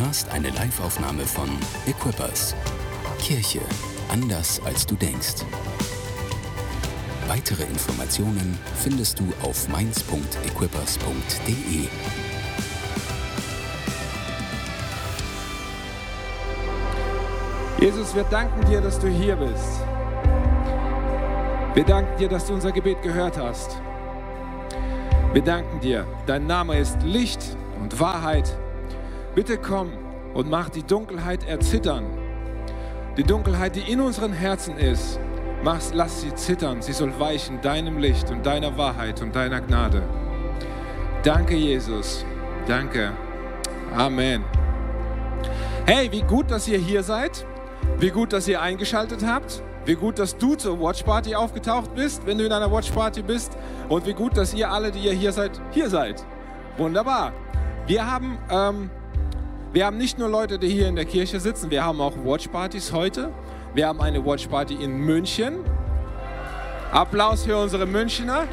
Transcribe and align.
hörst 0.00 0.28
eine 0.30 0.48
Liveaufnahme 0.48 1.26
von 1.26 1.50
Equippers. 1.86 2.56
Kirche 3.18 3.60
anders 4.08 4.58
als 4.64 4.86
du 4.86 4.94
denkst. 4.94 5.44
Weitere 7.28 7.64
Informationen 7.64 8.58
findest 8.82 9.20
du 9.20 9.30
auf 9.42 9.68
mainz.equippers.de. 9.68 11.88
Jesus, 17.78 18.14
wir 18.14 18.24
danken 18.24 18.64
dir, 18.70 18.80
dass 18.80 18.98
du 18.98 19.08
hier 19.08 19.36
bist. 19.36 19.82
Wir 21.74 21.84
danken 21.84 22.16
dir, 22.18 22.28
dass 22.28 22.46
du 22.46 22.54
unser 22.54 22.72
Gebet 22.72 23.02
gehört 23.02 23.36
hast. 23.36 23.78
Wir 25.34 25.42
danken 25.42 25.78
dir. 25.80 26.06
Dein 26.26 26.46
Name 26.46 26.78
ist 26.78 27.02
Licht 27.02 27.54
und 27.80 28.00
Wahrheit. 28.00 28.56
Bitte 29.34 29.58
komm 29.58 29.92
und 30.34 30.50
mach 30.50 30.68
die 30.70 30.82
Dunkelheit 30.82 31.46
erzittern. 31.46 32.04
Die 33.16 33.24
Dunkelheit, 33.24 33.76
die 33.76 33.92
in 33.92 34.00
unseren 34.00 34.32
Herzen 34.32 34.76
ist, 34.76 35.20
mach's, 35.62 35.92
lass 35.94 36.20
sie 36.22 36.34
zittern. 36.34 36.82
Sie 36.82 36.92
soll 36.92 37.12
weichen 37.18 37.60
deinem 37.60 37.98
Licht 37.98 38.30
und 38.30 38.44
deiner 38.44 38.76
Wahrheit 38.76 39.20
und 39.22 39.34
deiner 39.34 39.60
Gnade. 39.60 40.02
Danke, 41.22 41.54
Jesus. 41.54 42.24
Danke. 42.66 43.12
Amen. 43.96 44.44
Hey, 45.86 46.10
wie 46.12 46.22
gut, 46.22 46.50
dass 46.50 46.66
ihr 46.68 46.78
hier 46.78 47.02
seid. 47.02 47.44
Wie 47.98 48.10
gut, 48.10 48.32
dass 48.32 48.48
ihr 48.48 48.60
eingeschaltet 48.60 49.24
habt. 49.26 49.62
Wie 49.84 49.94
gut, 49.94 50.18
dass 50.18 50.36
du 50.36 50.54
zur 50.54 50.80
Watch 50.80 51.02
Party 51.02 51.34
aufgetaucht 51.34 51.94
bist, 51.94 52.26
wenn 52.26 52.38
du 52.38 52.46
in 52.46 52.52
einer 52.52 52.70
Watch 52.70 52.90
Party 52.90 53.22
bist. 53.22 53.56
Und 53.88 54.06
wie 54.06 54.12
gut, 54.12 54.36
dass 54.36 54.54
ihr 54.54 54.70
alle, 54.70 54.90
die 54.90 55.00
ihr 55.00 55.12
hier 55.12 55.32
seid, 55.32 55.60
hier 55.70 55.88
seid. 55.88 56.24
Wunderbar. 56.76 57.32
Wir 57.86 58.08
haben, 58.08 58.38
ähm, 58.50 58.90
wir 59.72 59.86
haben 59.86 59.98
nicht 59.98 60.18
nur 60.18 60.28
Leute, 60.28 60.58
die 60.58 60.68
hier 60.68 60.88
in 60.88 60.96
der 60.96 61.04
Kirche 61.04 61.40
sitzen, 61.40 61.70
wir 61.70 61.84
haben 61.84 62.00
auch 62.00 62.14
Watch 62.24 62.48
Partys 62.48 62.92
heute. 62.92 63.32
Wir 63.74 63.86
haben 63.86 64.00
eine 64.00 64.24
Watch 64.24 64.46
Party 64.48 64.74
in 64.74 64.98
München. 64.98 65.64
Applaus 66.92 67.44
für 67.44 67.56
unsere 67.56 67.86
Münchner. 67.86 68.48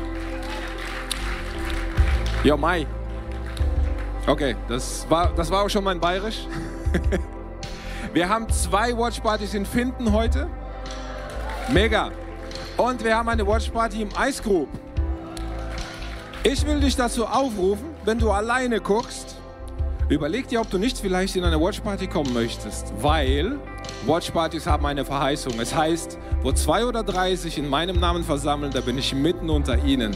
Jo, 2.43 2.55
Mai. 2.55 2.85
Okay, 4.27 4.55
das 4.67 5.05
war, 5.09 5.31
das 5.35 5.49
war 5.49 5.63
auch 5.63 5.69
schon 5.69 5.83
mein 5.83 5.99
Bayerisch. 5.99 6.45
Wir 8.13 8.27
haben 8.29 8.49
zwei 8.49 8.97
Watchpartys 8.97 9.53
in 9.53 9.65
Finden 9.65 10.11
heute. 10.11 10.47
Mega. 11.71 12.11
Und 12.75 13.03
wir 13.03 13.15
haben 13.15 13.29
eine 13.29 13.45
Watchparty 13.45 14.01
im 14.01 14.09
Group. 14.43 14.69
Ich 16.43 16.65
will 16.65 16.79
dich 16.79 16.95
dazu 16.95 17.25
aufrufen, 17.27 17.85
wenn 18.05 18.17
du 18.17 18.31
alleine 18.31 18.79
guckst, 18.79 19.36
überleg 20.09 20.47
dir, 20.47 20.61
ob 20.61 20.69
du 20.69 20.77
nicht 20.77 20.97
vielleicht 20.97 21.35
in 21.35 21.43
eine 21.43 21.59
Watchparty 21.59 22.07
kommen 22.07 22.33
möchtest, 22.33 22.93
weil 23.01 23.59
Watchpartys 24.05 24.65
haben 24.65 24.85
eine 24.85 25.03
Verheißung. 25.03 25.59
Es 25.59 25.75
heißt, 25.75 26.17
wo 26.41 26.51
zwei 26.51 26.85
oder 26.85 27.03
drei 27.03 27.35
sich 27.35 27.57
in 27.57 27.69
meinem 27.69 27.99
Namen 27.99 28.23
versammeln, 28.23 28.71
da 28.73 28.81
bin 28.81 28.97
ich 28.97 29.13
mitten 29.13 29.49
unter 29.49 29.83
ihnen. 29.83 30.15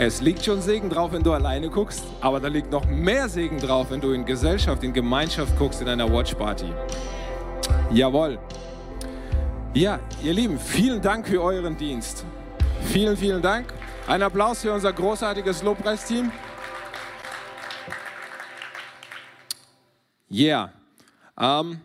Es 0.00 0.20
liegt 0.20 0.44
schon 0.44 0.62
Segen 0.62 0.88
drauf, 0.88 1.12
wenn 1.12 1.24
du 1.24 1.32
alleine 1.32 1.68
guckst, 1.68 2.04
aber 2.20 2.38
da 2.38 2.46
liegt 2.46 2.70
noch 2.70 2.86
mehr 2.86 3.28
Segen 3.28 3.58
drauf, 3.58 3.88
wenn 3.90 4.00
du 4.00 4.12
in 4.12 4.24
Gesellschaft, 4.24 4.84
in 4.84 4.92
Gemeinschaft 4.92 5.58
guckst, 5.58 5.82
in 5.82 5.88
einer 5.88 6.10
Watchparty. 6.10 6.72
Jawohl. 7.90 8.38
Ja, 9.74 9.98
ihr 10.22 10.32
Lieben, 10.32 10.58
vielen 10.58 11.02
Dank 11.02 11.26
für 11.26 11.42
euren 11.42 11.76
Dienst. 11.76 12.24
Vielen, 12.84 13.16
vielen 13.16 13.42
Dank. 13.42 13.74
Ein 14.06 14.22
Applaus 14.22 14.62
für 14.62 14.72
unser 14.72 14.92
großartiges 14.92 15.62
Lobpreisteam. 15.62 16.30
Yeah. 20.30 20.74
Ähm, 21.40 21.80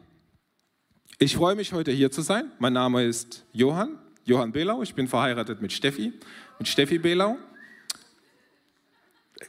ich 1.17 1.37
freue 1.37 1.55
mich, 1.55 1.71
heute 1.71 1.91
hier 1.91 2.11
zu 2.11 2.21
sein. 2.21 2.51
Mein 2.59 2.73
Name 2.73 3.05
ist 3.05 3.45
Johann, 3.53 3.97
Johann 4.25 4.51
Belau. 4.51 4.81
Ich 4.81 4.93
bin 4.93 5.07
verheiratet 5.07 5.61
mit 5.61 5.71
Steffi, 5.71 6.11
mit 6.59 6.67
Steffi 6.67 6.97
Belau. 6.97 7.37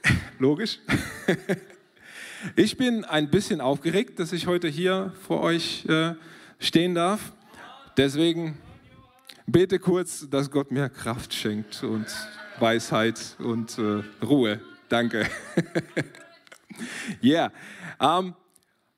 Logisch. 0.39 0.79
Ich 2.57 2.77
bin 2.77 3.07
ein 3.07 3.31
bisschen 3.31 3.63
aufgeregt, 3.63 4.19
dass 4.21 4.35
ich 4.35 4.47
heute 4.47 4.69
hier 4.69 5.15
vor 5.27 5.41
euch 5.41 5.87
äh, 5.87 6.13
stehen 6.59 6.95
darf. 6.95 7.33
Deswegen 7.97 8.59
bete 9.47 9.79
kurz, 9.79 10.29
dass 10.29 10.51
Gott 10.51 10.71
mir 10.71 10.91
Kraft 10.91 11.33
schenkt 11.33 11.83
und 11.83 12.05
Weisheit 12.59 13.37
und 13.39 13.79
äh, 13.79 14.03
Ruhe. 14.23 14.61
Danke. 14.91 15.27
Ja, 17.23 17.51
yeah. 18.03 18.19
ähm, 18.19 18.35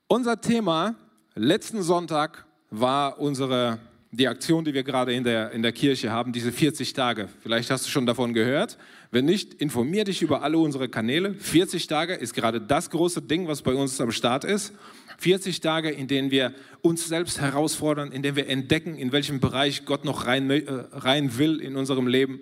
unser 0.09 0.41
Thema 0.41 0.95
letzten 1.35 1.83
Sonntag 1.83 2.47
war 2.71 3.19
unsere 3.19 3.79
die 4.13 4.29
Aktion, 4.29 4.65
die 4.65 4.73
wir 4.73 4.83
gerade 4.83 5.13
in 5.13 5.25
der, 5.25 5.51
in 5.51 5.63
der 5.63 5.73
Kirche 5.73 6.11
haben, 6.11 6.33
diese 6.33 6.51
40 6.51 6.93
Tage. 6.93 7.29
Vielleicht 7.43 7.71
hast 7.71 7.85
du 7.87 7.91
schon 7.91 8.07
davon 8.07 8.33
gehört. 8.33 8.79
Wenn 9.11 9.27
nicht, 9.27 9.55
informier 9.55 10.05
dich 10.05 10.23
über 10.23 10.43
alle 10.43 10.59
unsere 10.59 10.89
Kanäle. 10.89 11.35
40 11.35 11.87
Tage 11.87 12.15
ist 12.15 12.33
gerade 12.33 12.61
das 12.61 12.89
große 12.91 13.23
Ding, 13.23 13.47
was 13.47 13.63
bei 13.63 13.75
uns 13.75 14.01
am 14.01 14.13
Start 14.13 14.45
ist. 14.45 14.73
40 15.19 15.61
Tage, 15.61 15.91
in 15.91 16.09
denen 16.09 16.31
wir 16.31 16.55
uns 16.83 17.07
selbst 17.07 17.41
herausfordern, 17.41 18.13
in 18.13 18.23
denen 18.23 18.37
wir 18.37 18.49
entdecken, 18.49 18.97
in 18.97 19.13
welchem 19.13 19.41
Bereich 19.41 19.85
Gott 19.85 20.05
noch 20.05 20.27
rein, 20.27 20.51
äh, 20.51 20.63
rein 20.93 21.37
will 21.37 21.61
in 21.61 21.77
unserem 21.77 22.07
Leben. 22.07 22.41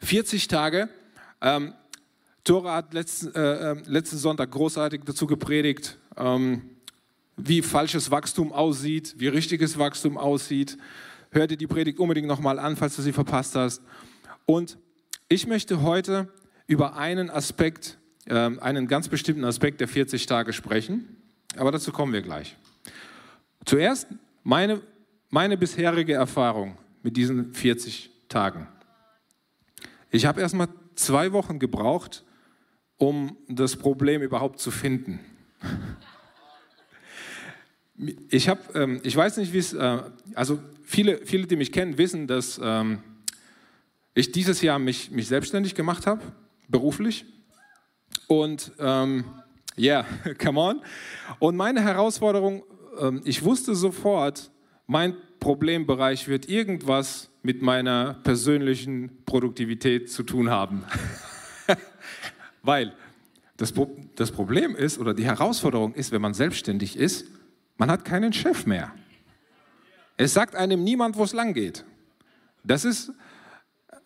40 0.00 0.48
Tage. 0.48 0.88
Ähm, 1.40 1.74
Tora 2.44 2.74
hat 2.74 2.92
letzten, 2.92 3.34
äh, 3.34 3.72
äh, 3.72 3.82
letzten 3.86 4.16
Sonntag 4.16 4.50
großartig 4.50 5.02
dazu 5.04 5.26
gepredigt. 5.26 5.98
Ähm, 6.16 6.62
wie 7.36 7.62
falsches 7.62 8.10
Wachstum 8.10 8.52
aussieht, 8.52 9.14
wie 9.18 9.28
richtiges 9.28 9.78
Wachstum 9.78 10.18
aussieht. 10.18 10.76
Hör 11.30 11.46
dir 11.46 11.56
die 11.56 11.66
Predigt 11.66 11.98
unbedingt 11.98 12.26
nochmal 12.26 12.58
an, 12.58 12.76
falls 12.76 12.96
du 12.96 13.02
sie 13.02 13.12
verpasst 13.12 13.54
hast. 13.54 13.82
Und 14.44 14.76
ich 15.28 15.46
möchte 15.46 15.82
heute 15.82 16.28
über 16.66 16.96
einen 16.96 17.30
Aspekt, 17.30 17.98
äh, 18.26 18.34
einen 18.34 18.86
ganz 18.86 19.08
bestimmten 19.08 19.44
Aspekt 19.44 19.80
der 19.80 19.88
40 19.88 20.26
Tage 20.26 20.52
sprechen, 20.52 21.16
aber 21.56 21.70
dazu 21.70 21.92
kommen 21.92 22.12
wir 22.12 22.22
gleich. 22.22 22.56
Zuerst 23.64 24.08
meine, 24.42 24.80
meine 25.30 25.56
bisherige 25.56 26.14
Erfahrung 26.14 26.76
mit 27.02 27.16
diesen 27.16 27.54
40 27.54 28.10
Tagen. 28.28 28.68
Ich 30.10 30.26
habe 30.26 30.40
erst 30.40 30.54
mal 30.54 30.68
zwei 30.94 31.32
Wochen 31.32 31.58
gebraucht, 31.58 32.24
um 33.02 33.36
das 33.48 33.74
Problem 33.74 34.22
überhaupt 34.22 34.60
zu 34.60 34.70
finden. 34.70 35.18
Ich, 38.28 38.48
hab, 38.48 38.76
ähm, 38.76 39.00
ich 39.02 39.16
weiß 39.16 39.38
nicht, 39.38 39.52
wie 39.52 39.58
es, 39.58 39.72
äh, 39.72 39.98
also 40.36 40.60
viele, 40.84 41.18
viele, 41.26 41.48
die 41.48 41.56
mich 41.56 41.72
kennen, 41.72 41.98
wissen, 41.98 42.28
dass 42.28 42.60
ähm, 42.62 43.00
ich 44.14 44.30
dieses 44.30 44.62
Jahr 44.62 44.78
mich, 44.78 45.10
mich 45.10 45.26
selbstständig 45.26 45.74
gemacht 45.74 46.06
habe, 46.06 46.22
beruflich. 46.68 47.24
Und 48.28 48.70
ähm, 48.78 49.24
ja, 49.74 50.06
yeah, 50.24 50.34
come 50.40 50.60
on. 50.60 50.80
Und 51.40 51.56
meine 51.56 51.82
Herausforderung, 51.82 52.62
ähm, 53.00 53.20
ich 53.24 53.42
wusste 53.42 53.74
sofort, 53.74 54.52
mein 54.86 55.16
Problembereich 55.40 56.28
wird 56.28 56.48
irgendwas 56.48 57.30
mit 57.42 57.62
meiner 57.62 58.14
persönlichen 58.22 59.24
Produktivität 59.26 60.08
zu 60.08 60.22
tun 60.22 60.50
haben. 60.50 60.84
Weil 62.62 62.94
das, 63.56 63.72
das 64.16 64.30
Problem 64.30 64.74
ist, 64.74 64.98
oder 64.98 65.14
die 65.14 65.24
Herausforderung 65.24 65.94
ist, 65.94 66.12
wenn 66.12 66.22
man 66.22 66.34
selbstständig 66.34 66.96
ist, 66.96 67.26
man 67.76 67.90
hat 67.90 68.04
keinen 68.04 68.32
Chef 68.32 68.66
mehr. 68.66 68.92
Es 70.16 70.34
sagt 70.34 70.54
einem 70.54 70.84
niemand, 70.84 71.16
wo 71.16 71.24
es 71.24 71.32
lang 71.32 71.54
geht. 71.54 71.84
Das 72.64 72.84
ist, 72.84 73.12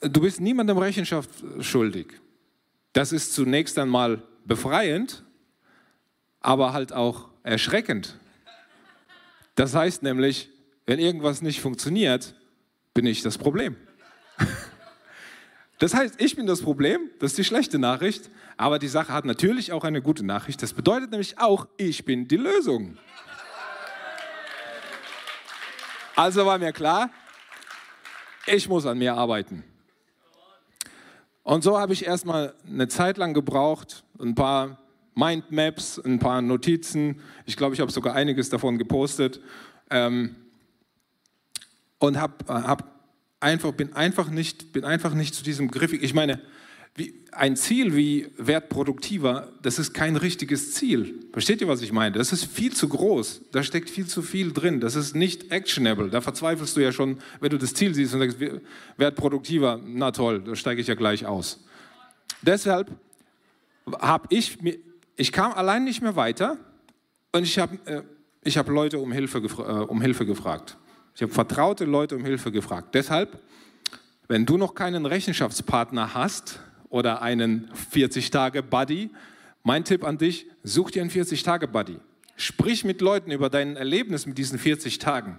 du 0.01 0.21
bist 0.21 0.41
niemandem 0.41 0.79
Rechenschaft 0.79 1.31
schuldig. 1.61 2.21
Das 2.93 3.13
ist 3.13 3.35
zunächst 3.35 3.79
einmal 3.79 4.23
befreiend, 4.45 5.25
aber 6.41 6.73
halt 6.73 6.93
auch 6.93 7.29
erschreckend. 7.43 8.19
Das 9.55 9.75
heißt 9.75 10.03
nämlich, 10.03 10.51
wenn 10.87 10.99
irgendwas 10.99 11.43
nicht 11.43 11.61
funktioniert, 11.61 12.35
bin 12.95 13.07
ich 13.07 13.23
das 13.23 13.37
Problem. 13.37 13.77
Das 15.79 15.93
heißt, 15.93 16.21
ich 16.21 16.37
bin 16.37 16.47
das 16.47 16.63
Problem, 16.63 17.11
das 17.19 17.33
ist 17.33 17.39
die 17.39 17.45
schlechte 17.45 17.79
Nachricht, 17.79 18.31
aber 18.57 18.79
die 18.79 18.89
Sache 18.89 19.13
hat 19.13 19.27
natürlich 19.27 19.73
auch 19.73 19.85
eine 19.85 20.01
gute 20.01 20.25
Nachricht. 20.25 20.63
Das 20.63 20.73
bedeutet 20.73 21.11
nämlich 21.11 21.39
auch, 21.39 21.67
ich 21.77 22.05
bin 22.05 22.27
die 22.29 22.39
Lösung. 22.39 22.97
Also 26.15 26.47
war 26.47 26.57
mir 26.59 26.73
klar, 26.73 27.11
ich 28.47 28.69
muss 28.69 28.87
an 28.87 28.97
mir 28.97 29.15
arbeiten. 29.15 29.65
Und 31.43 31.63
so 31.63 31.79
habe 31.79 31.93
ich 31.93 32.07
erstmal 32.07 32.55
eine 32.67 32.89
Zeit 32.89 33.19
lang 33.19 33.35
gebraucht, 33.35 34.03
ein 34.19 34.35
paar 34.35 34.79
Mindmaps, 35.15 35.99
ein 35.99 36.19
paar 36.19 36.41
Notizen. 36.41 37.21
Ich 37.45 37.57
glaube, 37.57 37.75
ich 37.75 37.81
habe 37.81 37.93
sogar 37.93 38.15
einiges 38.15 38.49
davon 38.49 38.79
gepostet. 38.79 39.41
Ähm, 39.91 40.37
und 41.99 42.21
hab, 42.21 42.49
hab 42.49 42.96
einfach, 43.47 43.73
bin, 43.73 43.93
einfach 43.93 44.29
nicht, 44.29 44.73
bin 44.73 44.85
einfach 44.85 45.15
nicht 45.15 45.35
zu 45.35 45.45
diesem 45.45 45.71
Griff. 45.71 45.93
Ich 45.93 46.15
meine, 46.15 46.41
wie, 46.97 47.15
ein 47.31 47.57
Ziel 47.57 47.95
wie 47.95 48.29
wertproduktiver, 48.39 49.53
das 49.63 49.79
ist 49.79 49.95
kein 49.95 50.17
richtiges 50.17 50.73
Ziel. 50.75 51.29
Versteht 51.33 51.61
ihr, 51.61 51.69
was 51.69 51.81
ich 51.81 51.93
meine? 51.93 52.19
Das 52.19 52.33
ist 52.33 52.45
viel 52.45 52.73
zu 52.73 52.89
groß. 52.89 53.43
Da 53.53 53.63
steckt 53.63 53.89
viel 53.89 54.07
zu 54.07 54.23
viel 54.23 54.53
drin. 54.53 54.81
Das 54.81 54.97
ist 54.97 55.15
nicht 55.15 55.53
actionable. 55.53 56.11
Da 56.11 56.21
verzweifelst 56.21 56.77
du 56.77 56.81
ja 56.81 56.91
schon, 56.91 57.19
wenn 57.41 57.51
du 57.51 57.59
das 57.59 57.75
Ziel 57.75 57.95
siehst 57.95 58.15
und 58.15 58.21
sagst, 58.21 58.39
wertproduktiver, 58.97 59.81
na 59.85 60.11
toll, 60.11 60.43
da 60.43 60.57
steige 60.57 60.81
ich 60.81 60.89
ja 60.89 60.95
gleich 60.95 61.25
aus. 61.25 61.65
Deshalb 62.43 62.91
habe 64.01 64.27
ich, 64.31 64.59
ich 65.17 65.31
kam 65.31 65.53
allein 65.53 65.85
nicht 65.85 66.03
mehr 66.03 66.17
weiter 66.17 66.57
und 67.33 67.45
ich 67.45 67.59
habe 67.59 67.79
äh, 68.45 68.51
hab 68.51 68.69
Leute 68.69 68.99
um 68.99 69.13
Hilfe, 69.13 69.39
äh, 69.39 69.85
um 69.85 70.01
Hilfe 70.01 70.27
gefragt. 70.27 70.77
Ich 71.17 71.23
habe 71.23 71.33
vertraute 71.33 71.85
Leute 71.85 72.15
um 72.15 72.25
Hilfe 72.25 72.53
gefragt. 72.53 72.95
Deshalb, 72.95 73.41
wenn 74.29 74.47
du 74.47 74.57
noch 74.57 74.75
keinen 74.75 75.05
Rechenschaftspartner 75.05 76.15
hast, 76.15 76.61
oder 76.89 77.23
einen 77.23 77.71
40-Tage-Buddy. 77.93 79.11
Mein 79.63 79.85
Tipp 79.85 80.05
an 80.05 80.19
dich, 80.19 80.47
such 80.63 80.93
dir 80.93 81.03
einen 81.03 81.11
40-Tage-Buddy. 81.11 81.99
Sprich 82.37 82.85
mit 82.85 83.01
Leuten 83.01 83.31
über 83.31 83.51
dein 83.51 83.77
Erlebnis 83.77 84.27
mit 84.27 84.39
diesen 84.39 84.59
40 84.59 84.99
Tagen. 84.99 85.39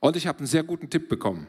Und 0.00 0.16
ich 0.16 0.26
habe 0.26 0.38
einen 0.38 0.46
sehr 0.46 0.62
guten 0.62 0.90
Tipp 0.90 1.08
bekommen. 1.08 1.48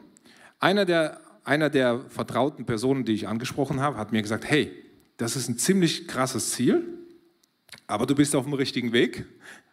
Einer 0.58 0.84
der, 0.84 1.20
einer 1.44 1.70
der 1.70 2.00
vertrauten 2.08 2.66
Personen, 2.66 3.04
die 3.04 3.12
ich 3.12 3.28
angesprochen 3.28 3.80
habe, 3.80 3.96
hat 3.96 4.12
mir 4.12 4.22
gesagt, 4.22 4.44
hey, 4.48 4.72
das 5.16 5.36
ist 5.36 5.48
ein 5.48 5.58
ziemlich 5.58 6.08
krasses 6.08 6.52
Ziel, 6.52 6.82
aber 7.86 8.06
du 8.06 8.14
bist 8.14 8.34
auf 8.34 8.44
dem 8.44 8.54
richtigen 8.54 8.92
Weg, 8.92 9.26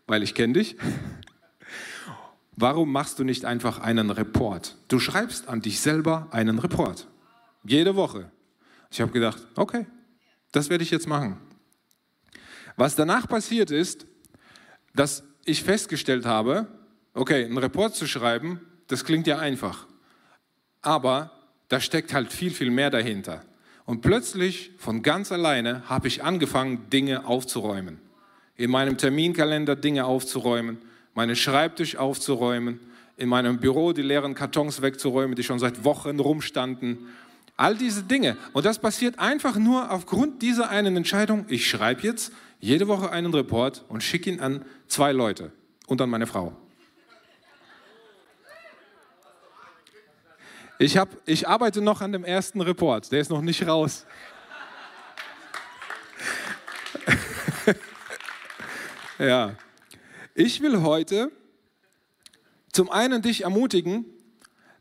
weil 0.08 0.24
ich 0.24 0.36
kenne 0.36 0.54
dich. 0.54 0.76
Warum 2.60 2.92
machst 2.92 3.20
du 3.20 3.24
nicht 3.24 3.46
einfach 3.46 3.80
einen 3.80 4.10
Report? 4.10 4.78
Du 4.88 4.98
schreibst 4.98 5.48
an 5.48 5.62
dich 5.62 5.80
selber 5.80 6.28
einen 6.32 6.58
Report. 6.58 7.08
Jede 7.64 7.96
Woche. 7.96 8.32
Ich 8.90 9.00
habe 9.00 9.12
gedacht, 9.12 9.46
okay, 9.56 9.86
das 10.52 10.72
werde 10.72 10.84
ich 10.84 10.90
jetzt 10.90 11.08
machen. 11.08 11.38
Was 12.76 12.96
danach 12.96 13.28
passiert 13.28 13.70
ist, 13.70 14.08
dass 14.96 15.24
ich 15.46 15.64
festgestellt 15.64 16.26
habe, 16.26 16.68
okay, 17.14 17.46
einen 17.46 17.60
Report 17.60 17.96
zu 17.96 18.08
schreiben, 18.08 18.60
das 18.88 19.06
klingt 19.06 19.28
ja 19.28 19.38
einfach. 19.38 19.86
Aber 20.82 21.32
da 21.68 21.80
steckt 21.80 22.12
halt 22.12 22.34
viel, 22.34 22.50
viel 22.50 22.72
mehr 22.72 22.90
dahinter. 22.90 23.44
Und 23.86 24.02
plötzlich, 24.02 24.72
von 24.80 25.04
ganz 25.04 25.32
alleine, 25.32 25.88
habe 25.88 26.08
ich 26.08 26.24
angefangen, 26.24 26.90
Dinge 26.90 27.28
aufzuräumen. 27.28 28.00
In 28.56 28.72
meinem 28.72 28.98
Terminkalender 28.98 29.76
Dinge 29.76 30.06
aufzuräumen, 30.06 30.80
meinen 31.18 31.36
Schreibtisch 31.36 31.96
aufzuräumen, 31.96 32.80
in 33.18 33.28
meinem 33.28 33.60
Büro 33.60 33.92
die 33.92 34.04
leeren 34.04 34.36
Kartons 34.36 34.84
wegzuräumen, 34.84 35.36
die 35.36 35.42
schon 35.42 35.58
seit 35.58 35.84
Wochen 35.84 36.20
rumstanden 36.20 37.08
All 37.60 37.76
diese 37.76 38.04
Dinge. 38.04 38.38
Und 38.54 38.68
das 38.68 38.78
passiert 38.78 39.18
einfach 39.18 39.56
nur 39.56 39.90
aufgrund 39.90 40.44
dieser 40.44 40.70
einen 40.70 40.96
Entscheidung. 40.96 41.46
Ich 41.48 41.68
schreibe 41.68 42.04
jetzt 42.04 42.32
jede 42.60 42.88
Woche 42.88 43.10
einen 43.10 43.34
Report 43.34 43.84
und 43.90 44.04
schicke 44.04 44.30
ihn 44.30 44.40
an 44.40 44.64
zwei 44.88 45.12
Leute 45.12 45.52
und 45.88 46.00
an 46.00 46.12
meine 46.12 46.28
Frau. 46.28 46.56
Ich, 50.78 50.98
hab, 50.98 51.10
ich 51.26 51.48
arbeite 51.48 51.82
noch 51.82 52.02
an 52.02 52.12
dem 52.12 52.24
ersten 52.24 52.62
Report, 52.62 53.12
der 53.12 53.22
ist 53.22 53.32
noch 53.32 53.42
nicht 53.42 53.66
raus. 53.66 54.06
ja. 59.18 59.56
Ich 60.38 60.62
will 60.62 60.82
heute 60.84 61.32
zum 62.72 62.90
einen 62.90 63.22
dich 63.22 63.44
ermutigen, 63.44 64.06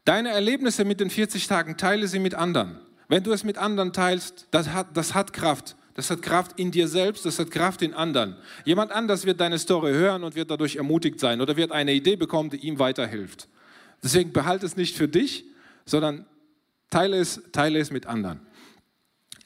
Deine 0.07 0.29
Erlebnisse 0.31 0.85
mit 0.85 1.01
den 1.01 1.11
40 1.11 1.49
Tagen 1.49 1.77
teile 1.77 2.07
sie 2.07 2.21
mit 2.21 2.37
anderen. 2.37 2.79
Wenn 3.09 3.25
du 3.25 3.33
es 3.33 3.43
mit 3.43 3.59
anderen 3.59 3.93
teilst, 3.93 4.47
das 4.53 4.69
hat, 4.69 4.97
das 4.97 5.15
hat 5.15 5.33
Kraft. 5.33 5.77
Das 5.95 6.11
hat 6.11 6.23
Kraft 6.23 6.61
in 6.61 6.71
dir 6.71 6.87
selbst, 6.87 7.27
das 7.27 7.41
hat 7.41 7.51
Kraft 7.51 7.83
in 7.83 7.93
anderen. 7.93 8.37
Jemand 8.65 8.93
anders 8.93 9.27
wird 9.27 9.41
deine 9.41 9.59
Story 9.59 9.93
hören 9.93 10.23
und 10.23 10.37
wird 10.37 10.49
dadurch 10.49 10.77
ermutigt 10.77 11.19
sein 11.19 11.41
oder 11.41 11.57
wird 11.57 11.73
eine 11.73 11.93
Idee 11.93 12.15
bekommen, 12.15 12.51
die 12.51 12.59
ihm 12.59 12.79
weiterhilft. 12.79 13.49
Deswegen 14.01 14.33
behalte 14.33 14.65
es 14.65 14.77
nicht 14.77 14.97
für 14.97 15.09
dich, 15.09 15.45
sondern 15.87 16.25
teile 16.89 17.17
es, 17.17 17.43
teile 17.51 17.81
es 17.81 17.91
mit 17.91 18.07
anderen. 18.07 18.47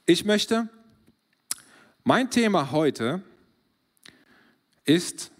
Ich 0.04 0.26
möchte, 0.26 0.68
mein 2.04 2.28
Thema 2.28 2.70
heute 2.70 3.22
ist, 4.84 5.30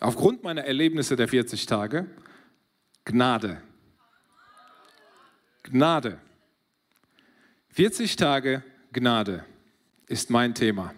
aufgrund 0.00 0.42
meiner 0.42 0.64
Erlebnisse 0.64 1.16
der 1.16 1.28
40 1.28 1.66
Tage, 1.66 2.06
Gnade. 3.04 3.62
Gnade. 5.62 6.20
40 7.70 8.16
Tage 8.16 8.62
Gnade 8.92 9.44
ist 10.06 10.30
mein 10.30 10.54
Thema. 10.54 10.94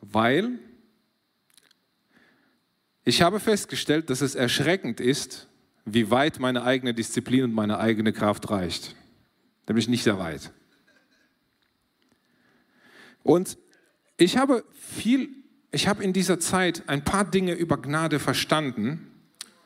Weil 0.00 0.58
ich 3.04 3.20
habe 3.20 3.40
festgestellt, 3.40 4.08
dass 4.10 4.20
es 4.20 4.34
erschreckend 4.34 5.00
ist, 5.00 5.48
wie 5.84 6.10
weit 6.10 6.40
meine 6.40 6.64
eigene 6.64 6.94
Disziplin 6.94 7.44
und 7.44 7.52
meine 7.52 7.78
eigene 7.78 8.12
Kraft 8.12 8.50
reicht. 8.50 8.94
Nämlich 9.68 9.88
nicht 9.88 10.02
sehr 10.02 10.18
weit. 10.18 10.50
Und 13.22 13.58
ich 14.16 14.36
habe 14.36 14.64
viel, 14.72 15.30
ich 15.74 15.88
habe 15.88 16.04
in 16.04 16.12
dieser 16.12 16.38
Zeit 16.38 16.84
ein 16.86 17.04
paar 17.04 17.24
Dinge 17.24 17.52
über 17.52 17.76
Gnade 17.76 18.20
verstanden, 18.20 19.10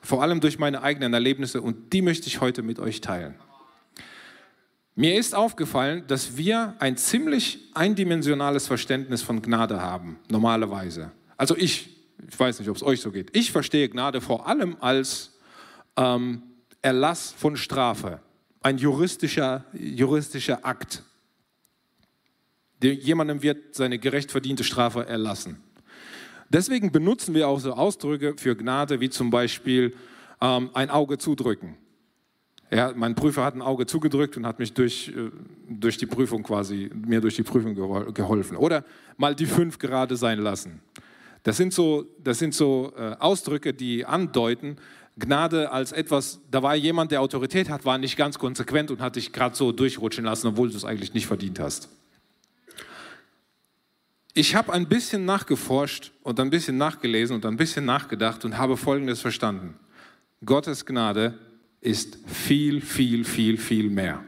vor 0.00 0.22
allem 0.22 0.40
durch 0.40 0.58
meine 0.58 0.82
eigenen 0.82 1.12
Erlebnisse 1.12 1.60
und 1.60 1.93
die 1.93 2.02
möchte 2.02 2.28
ich 2.28 2.40
heute 2.40 2.62
mit 2.62 2.78
euch 2.78 3.00
teilen. 3.00 3.34
Mir 4.94 5.19
ist 5.19 5.34
aufgefallen, 5.34 6.05
dass 6.08 6.37
wir 6.37 6.75
ein 6.78 6.96
ziemlich 6.96 7.60
eindimensionales 7.75 8.66
Verständnis 8.66 9.22
von 9.22 9.43
Gnade 9.43 9.81
haben, 9.81 10.19
normalerweise. 10.28 11.12
Also 11.37 11.56
ich, 11.56 11.90
ich 12.26 12.40
weiß 12.40 12.58
nicht, 12.58 12.69
ob 12.69 12.76
es 12.76 12.82
euch 12.82 13.00
so 13.00 13.12
geht. 13.12 13.37
Ich 13.37 13.52
verstehe 13.52 13.88
Gnade 13.88 14.20
vor 14.20 14.49
allem 14.49 14.76
als 14.81 15.38
ähm, 15.96 16.43
Erlass 16.82 17.32
von 17.37 17.56
Strafe, 17.56 18.20
ein 18.61 18.78
juristischer, 18.78 19.66
juristischer 19.72 20.64
Akt. 20.64 21.04
Jemandem 22.82 23.43
wird 23.43 23.75
seine 23.75 23.99
gerecht 23.99 24.31
verdiente 24.32 24.64
Strafe 24.64 25.06
erlassen. 25.06 25.62
Deswegen 26.50 26.93
benutzen 26.93 27.35
wir 27.35 27.49
auch 27.49 27.61
so 27.61 27.73
Ausdrücke 27.73 28.35
für 28.37 28.56
Gnade 28.56 29.00
wie 29.00 29.11
zum 29.11 29.31
Beispiel 29.31 29.95
ähm, 30.41 30.71
ein 30.75 30.91
Auge 30.91 31.19
zudrücken. 31.19 31.77
Ja, 32.71 32.93
mein 32.95 33.15
Prüfer 33.15 33.45
hat 33.45 33.55
ein 33.55 33.62
Auge 33.62 33.87
zugedrückt 33.87 34.37
und 34.37 34.47
hat 34.47 34.59
mich 34.59 34.73
durch, 34.75 35.09
äh, 35.09 35.31
durch 35.69 35.97
die 35.97 36.06
Prüfung 36.06 36.43
quasi, 36.43 36.91
mir 36.95 37.21
durch 37.21 37.37
die 37.37 37.43
Prüfung 37.43 37.75
geholfen. 38.12 38.56
Oder 38.56 38.85
mal 39.17 39.35
die 39.35 39.47
fünf 39.47 39.79
gerade 39.79 40.17
sein 40.17 40.39
lassen. 40.39 40.81
Das 41.43 41.57
sind 41.57 41.73
so, 41.73 42.05
das 42.23 42.38
sind 42.38 42.55
so 42.55 42.93
äh, 42.97 43.17
Ausdrücke, 43.19 43.73
die 43.73 44.05
andeuten, 44.05 44.76
Gnade 45.19 45.73
als 45.73 45.93
etwas, 45.93 46.40
da 46.50 46.62
war 46.62 46.76
jemand, 46.76 47.11
der 47.11 47.21
Autorität 47.23 47.69
hat, 47.69 47.85
war 47.85 47.99
nicht 47.99 48.17
ganz 48.17 48.38
konsequent 48.38 48.90
und 48.90 49.00
hat 49.00 49.17
dich 49.17 49.33
gerade 49.33 49.57
so 49.57 49.73
durchrutschen 49.73 50.25
lassen, 50.25 50.47
obwohl 50.49 50.71
du 50.71 50.76
es 50.76 50.85
eigentlich 50.85 51.12
nicht 51.12 51.26
verdient 51.26 51.59
hast. 51.59 51.88
Ich 54.40 54.54
habe 54.54 54.73
ein 54.73 54.87
bisschen 54.87 55.25
nachgeforscht 55.25 56.12
und 56.23 56.38
ein 56.38 56.49
bisschen 56.49 56.78
nachgelesen 56.78 57.35
und 57.35 57.45
ein 57.45 57.57
bisschen 57.57 57.85
nachgedacht 57.85 58.45
und 58.45 58.57
habe 58.57 58.76
Folgendes 58.76 59.21
verstanden. 59.21 59.76
Gottes 60.45 60.87
Gnade 60.87 61.37
ist 61.80 62.18
viel, 62.25 62.80
viel, 62.80 63.25
viel, 63.25 63.59
viel 63.59 63.90
mehr. 63.90 64.23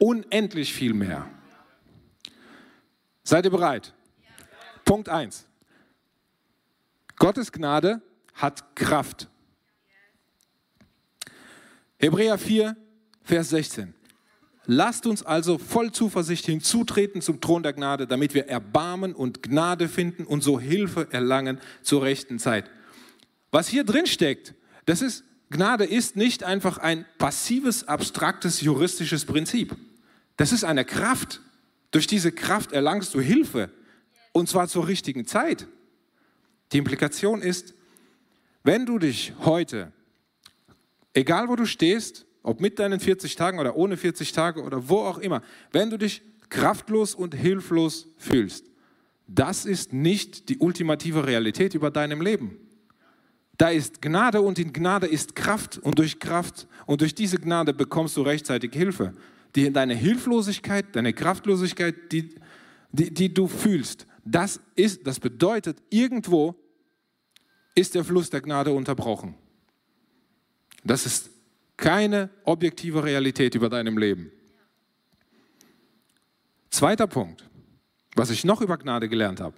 Unendlich 0.00 0.74
viel 0.74 0.94
mehr. 0.94 1.30
Seid 3.22 3.44
ihr 3.44 3.52
bereit? 3.52 3.94
Punkt 4.84 5.08
1. 5.08 5.46
Gottes 7.14 7.52
Gnade 7.52 8.02
hat 8.34 8.74
Kraft. 8.74 9.28
Hebräer 11.98 12.36
4, 12.36 12.76
Vers 13.22 13.50
16. 13.50 13.94
Lasst 14.66 15.06
uns 15.06 15.22
also 15.22 15.58
voll 15.58 15.92
Zuversicht 15.92 16.46
hinzutreten 16.46 17.20
zum 17.20 17.40
Thron 17.40 17.62
der 17.62 17.74
Gnade, 17.74 18.06
damit 18.06 18.32
wir 18.32 18.48
Erbarmen 18.48 19.14
und 19.14 19.42
Gnade 19.42 19.88
finden 19.88 20.24
und 20.24 20.42
so 20.42 20.58
Hilfe 20.58 21.08
erlangen 21.10 21.60
zur 21.82 22.02
rechten 22.02 22.38
Zeit. 22.38 22.70
Was 23.50 23.68
hier 23.68 23.84
drin 23.84 24.06
steckt, 24.06 24.54
das 24.86 25.02
ist, 25.02 25.24
Gnade 25.50 25.84
ist 25.84 26.16
nicht 26.16 26.44
einfach 26.44 26.78
ein 26.78 27.04
passives, 27.18 27.86
abstraktes, 27.86 28.62
juristisches 28.62 29.26
Prinzip. 29.26 29.76
Das 30.36 30.50
ist 30.52 30.64
eine 30.64 30.84
Kraft. 30.84 31.40
Durch 31.90 32.06
diese 32.06 32.32
Kraft 32.32 32.72
erlangst 32.72 33.14
du 33.14 33.20
Hilfe 33.20 33.70
und 34.32 34.48
zwar 34.48 34.66
zur 34.66 34.88
richtigen 34.88 35.26
Zeit. 35.26 35.66
Die 36.72 36.78
Implikation 36.78 37.42
ist, 37.42 37.74
wenn 38.64 38.86
du 38.86 38.98
dich 38.98 39.34
heute, 39.44 39.92
egal 41.12 41.48
wo 41.48 41.54
du 41.54 41.66
stehst, 41.66 42.26
ob 42.44 42.60
mit 42.60 42.78
deinen 42.78 43.00
40 43.00 43.34
Tagen 43.34 43.58
oder 43.58 43.74
ohne 43.74 43.96
40 43.96 44.30
Tage 44.30 44.62
oder 44.62 44.88
wo 44.88 44.98
auch 44.98 45.18
immer, 45.18 45.42
wenn 45.72 45.90
du 45.90 45.98
dich 45.98 46.22
kraftlos 46.50 47.14
und 47.14 47.34
hilflos 47.34 48.06
fühlst, 48.18 48.70
das 49.26 49.64
ist 49.64 49.92
nicht 49.92 50.50
die 50.50 50.58
ultimative 50.58 51.26
Realität 51.26 51.74
über 51.74 51.90
deinem 51.90 52.20
Leben. 52.20 52.58
Da 53.56 53.70
ist 53.70 54.02
Gnade 54.02 54.42
und 54.42 54.58
in 54.58 54.72
Gnade 54.72 55.06
ist 55.06 55.34
Kraft 55.34 55.78
und 55.78 55.98
durch 55.98 56.20
Kraft 56.20 56.68
und 56.86 57.00
durch 57.00 57.14
diese 57.14 57.38
Gnade 57.38 57.72
bekommst 57.72 58.16
du 58.16 58.22
rechtzeitig 58.22 58.72
Hilfe. 58.72 59.14
die 59.56 59.72
deine 59.72 59.94
Hilflosigkeit, 59.94 60.84
deine 60.92 61.12
Kraftlosigkeit, 61.12 62.12
die, 62.12 62.34
die, 62.90 63.14
die 63.14 63.32
du 63.32 63.46
fühlst, 63.46 64.06
das, 64.24 64.60
ist, 64.74 65.06
das 65.06 65.20
bedeutet, 65.20 65.78
irgendwo 65.90 66.56
ist 67.74 67.94
der 67.94 68.04
Fluss 68.04 68.30
der 68.30 68.40
Gnade 68.40 68.72
unterbrochen. 68.72 69.34
Das 70.82 71.06
ist 71.06 71.30
keine 71.76 72.30
objektive 72.44 73.02
Realität 73.04 73.54
über 73.54 73.68
deinem 73.68 73.98
Leben. 73.98 74.30
Zweiter 76.70 77.06
Punkt, 77.06 77.48
was 78.14 78.30
ich 78.30 78.44
noch 78.44 78.60
über 78.60 78.76
Gnade 78.76 79.08
gelernt 79.08 79.40
habe. 79.40 79.56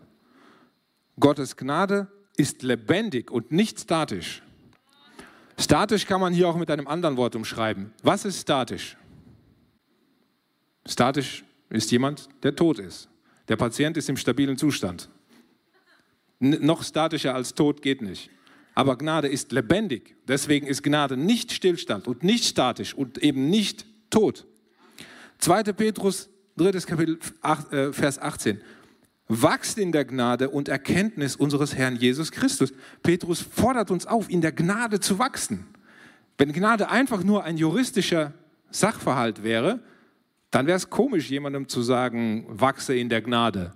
Gottes 1.19 1.57
Gnade 1.57 2.09
ist 2.37 2.63
lebendig 2.63 3.31
und 3.31 3.53
nicht 3.53 3.81
statisch. 3.81 4.43
Statisch 5.59 6.07
kann 6.07 6.21
man 6.21 6.35
hier 6.35 6.49
auch 6.49 6.57
mit 6.57 6.71
einem 6.71 6.87
anderen 6.87 7.17
Wort 7.17 7.35
umschreiben. 7.35 7.93
Was 8.03 8.27
ist 8.27 8.43
statisch? 8.43 8.97
Statisch 10.85 11.45
ist 11.71 11.91
jemand, 11.91 12.29
der 12.43 12.55
tot 12.55 12.79
ist. 12.79 13.09
Der 13.49 13.57
Patient 13.57 13.97
ist 13.97 14.09
im 14.09 14.17
stabilen 14.17 14.59
Zustand. 14.59 15.09
N 16.39 16.59
noch 16.61 16.83
statischer 16.83 17.35
als 17.35 17.55
tot 17.55 17.81
geht 17.81 18.03
nicht. 18.03 18.31
Aber 18.77 18.99
Gnade 18.99 19.27
ist 19.27 19.53
lebendig. 19.53 20.17
Deswegen 20.29 20.67
ist 20.67 20.83
Gnade 20.83 21.17
nicht 21.17 21.51
Stillstand 21.51 22.07
und 22.07 22.23
nicht 22.23 22.45
statisch 22.45 22.95
und 22.95 23.17
eben 23.19 23.49
nicht 23.49 23.87
tot. 24.11 24.47
2. 25.39 25.63
Petrus, 25.73 26.29
3. 26.59 26.73
Kapitel, 26.83 27.19
8, 27.41 27.73
äh, 27.73 27.93
Vers 27.95 28.19
18 28.21 28.61
wachst 29.29 29.79
in 29.79 29.93
der 29.93 30.05
Gnade 30.05 30.51
und 30.51 30.69
Erkenntnis 30.69 31.37
unseres 31.37 31.75
Herrn 31.75 31.97
Jesus 31.97 32.31
Christus. 32.31 32.73
Petrus 33.03 33.41
fordert 33.41 33.91
uns 33.91 34.07
auf, 34.07 34.31
in 34.31 34.43
der 34.43 34.53
Gnade 34.53 35.01
zu 35.01 35.19
wachsen. 35.19 35.67
Wenn 36.39 36.53
Gnade 36.53 36.91
einfach 36.91 37.25
nur 37.25 37.45
ein 37.45 37.57
juristischer 37.57 38.35
Sachverhalt 38.71 39.43
wäre, 39.43 39.81
dann 40.51 40.67
wäre 40.67 40.77
es 40.77 40.91
komisch, 40.91 41.31
jemandem 41.31 41.67
zu 41.67 41.81
sagen, 41.83 42.45
wachse 42.49 42.95
in 42.95 43.09
der 43.09 43.23
Gnade. 43.23 43.73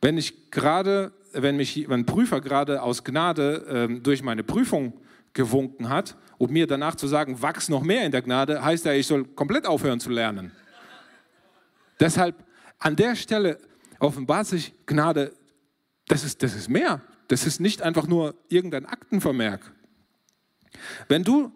Wenn 0.00 0.18
ich 0.18 0.50
gerade, 0.50 1.12
wenn 1.34 1.56
mich 1.56 1.88
ein 1.88 2.06
Prüfer 2.06 2.40
gerade 2.40 2.82
aus 2.82 3.04
Gnade 3.04 3.66
ähm, 3.68 4.02
durch 4.02 4.22
meine 4.22 4.42
Prüfung 4.42 4.94
gewunken 5.32 5.88
hat 5.88 6.16
und 6.38 6.50
mir 6.50 6.66
danach 6.66 6.94
zu 6.94 7.06
sagen, 7.06 7.42
wachs 7.42 7.68
noch 7.68 7.82
mehr 7.82 8.04
in 8.04 8.12
der 8.12 8.22
Gnade, 8.22 8.64
heißt 8.64 8.84
ja, 8.84 8.92
ich 8.92 9.06
soll 9.06 9.24
komplett 9.24 9.66
aufhören 9.66 10.00
zu 10.00 10.10
lernen. 10.10 10.52
Deshalb 12.00 12.44
an 12.78 12.96
der 12.96 13.16
Stelle 13.16 13.58
offenbart 13.98 14.46
sich 14.46 14.74
Gnade, 14.86 15.32
das 16.06 16.24
ist, 16.24 16.42
das 16.42 16.54
ist 16.54 16.68
mehr. 16.68 17.00
Das 17.28 17.46
ist 17.46 17.60
nicht 17.60 17.82
einfach 17.82 18.06
nur 18.06 18.34
irgendein 18.48 18.84
Aktenvermerk. 18.84 19.72
Wenn 21.08 21.24
du 21.24 21.52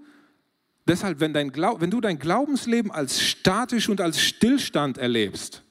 deshalb, 0.86 1.20
wenn, 1.20 1.34
dein 1.34 1.52
Glaub, 1.52 1.80
wenn 1.80 1.90
du 1.90 2.00
dein 2.00 2.18
Glaubensleben 2.18 2.90
als 2.90 3.20
statisch 3.20 3.88
und 3.88 4.00
als 4.00 4.20
Stillstand 4.20 4.98
erlebst, 4.98 5.62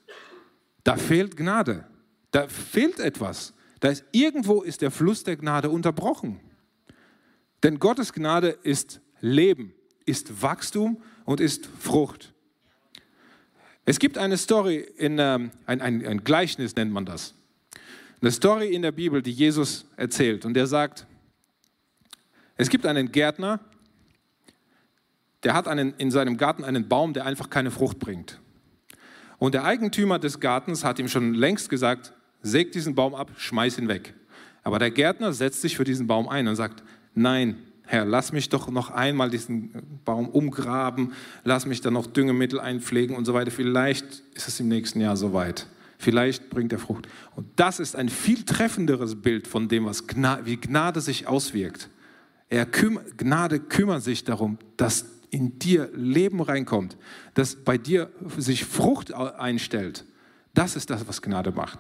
da 0.84 0.96
fehlt 0.96 1.36
Gnade. 1.36 1.86
Da 2.32 2.48
fehlt 2.48 3.00
etwas. 3.00 3.54
Da 3.79 3.89
ist 3.89 4.03
irgendwo 4.12 4.62
ist 4.62 4.81
der 4.81 4.91
Fluss 4.91 5.24
der 5.24 5.38
Gnade 5.38 5.69
unterbrochen. 5.69 6.39
Denn 7.63 7.79
Gottes 7.79 8.13
Gnade 8.13 8.50
ist 8.50 9.01
Leben, 9.19 9.74
ist 10.05 10.41
Wachstum 10.41 11.01
und 11.25 11.39
ist 11.39 11.67
Frucht. 11.79 12.34
Es 13.86 14.00
gibt 14.00 14.17
eine 14.17 14.38
Story, 14.38 14.77
in, 14.98 15.17
ähm, 15.17 15.51
ein, 15.65 15.81
ein, 15.81 16.05
ein 16.05 16.24
Gleichnis 16.24 16.75
nennt 16.75 16.91
man 16.91 17.05
das. 17.05 17.34
Eine 18.22 18.31
Story 18.31 18.74
in 18.74 18.81
der 18.81 18.91
Bibel, 18.91 19.22
die 19.22 19.31
Jesus 19.31 19.86
erzählt. 19.96 20.43
Und 20.43 20.55
der 20.55 20.67
sagt, 20.67 21.05
es 22.55 22.69
gibt 22.69 22.86
einen 22.86 23.12
Gärtner, 23.12 23.60
der 25.43 25.53
hat 25.53 25.67
einen, 25.67 25.93
in 25.98 26.12
seinem 26.12 26.38
Garten 26.38 26.63
einen 26.63 26.89
Baum, 26.89 27.13
der 27.13 27.25
einfach 27.25 27.50
keine 27.50 27.72
Frucht 27.72 28.00
bringt. 28.00 28.39
Und 29.38 29.53
der 29.53 29.63
Eigentümer 29.63 30.17
des 30.17 30.39
Gartens 30.39 30.84
hat 30.84 30.98
ihm 30.98 31.07
schon 31.07 31.34
längst 31.36 31.69
gesagt, 31.69 32.13
säg 32.41 32.72
diesen 32.72 32.96
Baum 32.96 33.15
ab, 33.15 33.32
schmeiß 33.38 33.77
ihn 33.77 33.88
weg. 33.88 34.13
Aber 34.63 34.79
der 34.79 34.91
Gärtner 34.91 35.34
setzt 35.34 35.62
sich 35.62 35.77
für 35.77 35.84
diesen 35.84 36.08
Baum 36.08 36.27
ein 36.27 36.48
und 36.48 36.56
sagt, 36.56 36.84
nein, 37.15 37.58
Herr, 37.89 38.03
lass 38.03 38.34
mich 38.34 38.50
doch 38.50 38.70
noch 38.70 38.91
einmal 38.91 39.29
diesen 39.29 40.01
Baum 40.03 40.27
umgraben, 40.27 41.13
lass 41.46 41.65
mich 41.65 41.79
dann 41.79 41.94
noch 41.94 42.06
Düngemittel 42.06 42.60
einpflegen 42.60 43.15
und 43.15 43.24
so 43.24 43.34
weiter. 43.34 43.50
Vielleicht 43.50 44.24
ist 44.34 44.50
es 44.50 44.60
im 44.60 44.67
nächsten 44.67 45.00
Jahr 45.00 45.15
soweit. 45.15 45.67
Vielleicht 45.98 46.50
bringt 46.50 46.74
er 46.74 46.79
Frucht. 46.79 47.08
Und 47.36 47.48
das 47.56 47.79
ist 47.79 47.96
ein 47.96 48.10
viel 48.10 48.44
treffenderes 48.44 49.22
Bild 49.22 49.48
von 49.48 49.70
dem, 49.70 49.86
was 49.86 50.06
Gnade, 50.06 50.46
wie 50.46 50.58
Gnade 50.58 51.00
sich 51.00 51.27
auswirkt. 51.27 51.89
Küm 52.72 53.00
Gnade 53.15 53.60
kümmert 53.60 54.03
sich 54.03 54.25
darum, 54.25 54.58
dass 54.75 55.06
in 55.29 55.58
dir 55.58 55.89
Leben 55.94 56.41
reinkommt, 56.41 56.98
dass 57.34 57.56
bei 57.56 57.77
dir 57.77 58.10
sich 58.38 58.65
Frucht 58.65 59.13
einstellt. 59.13 60.06
Das 60.53 60.75
ist 60.75 60.89
das, 60.89 61.08
was 61.08 61.22
Gnade 61.22 61.51
macht. 61.51 61.79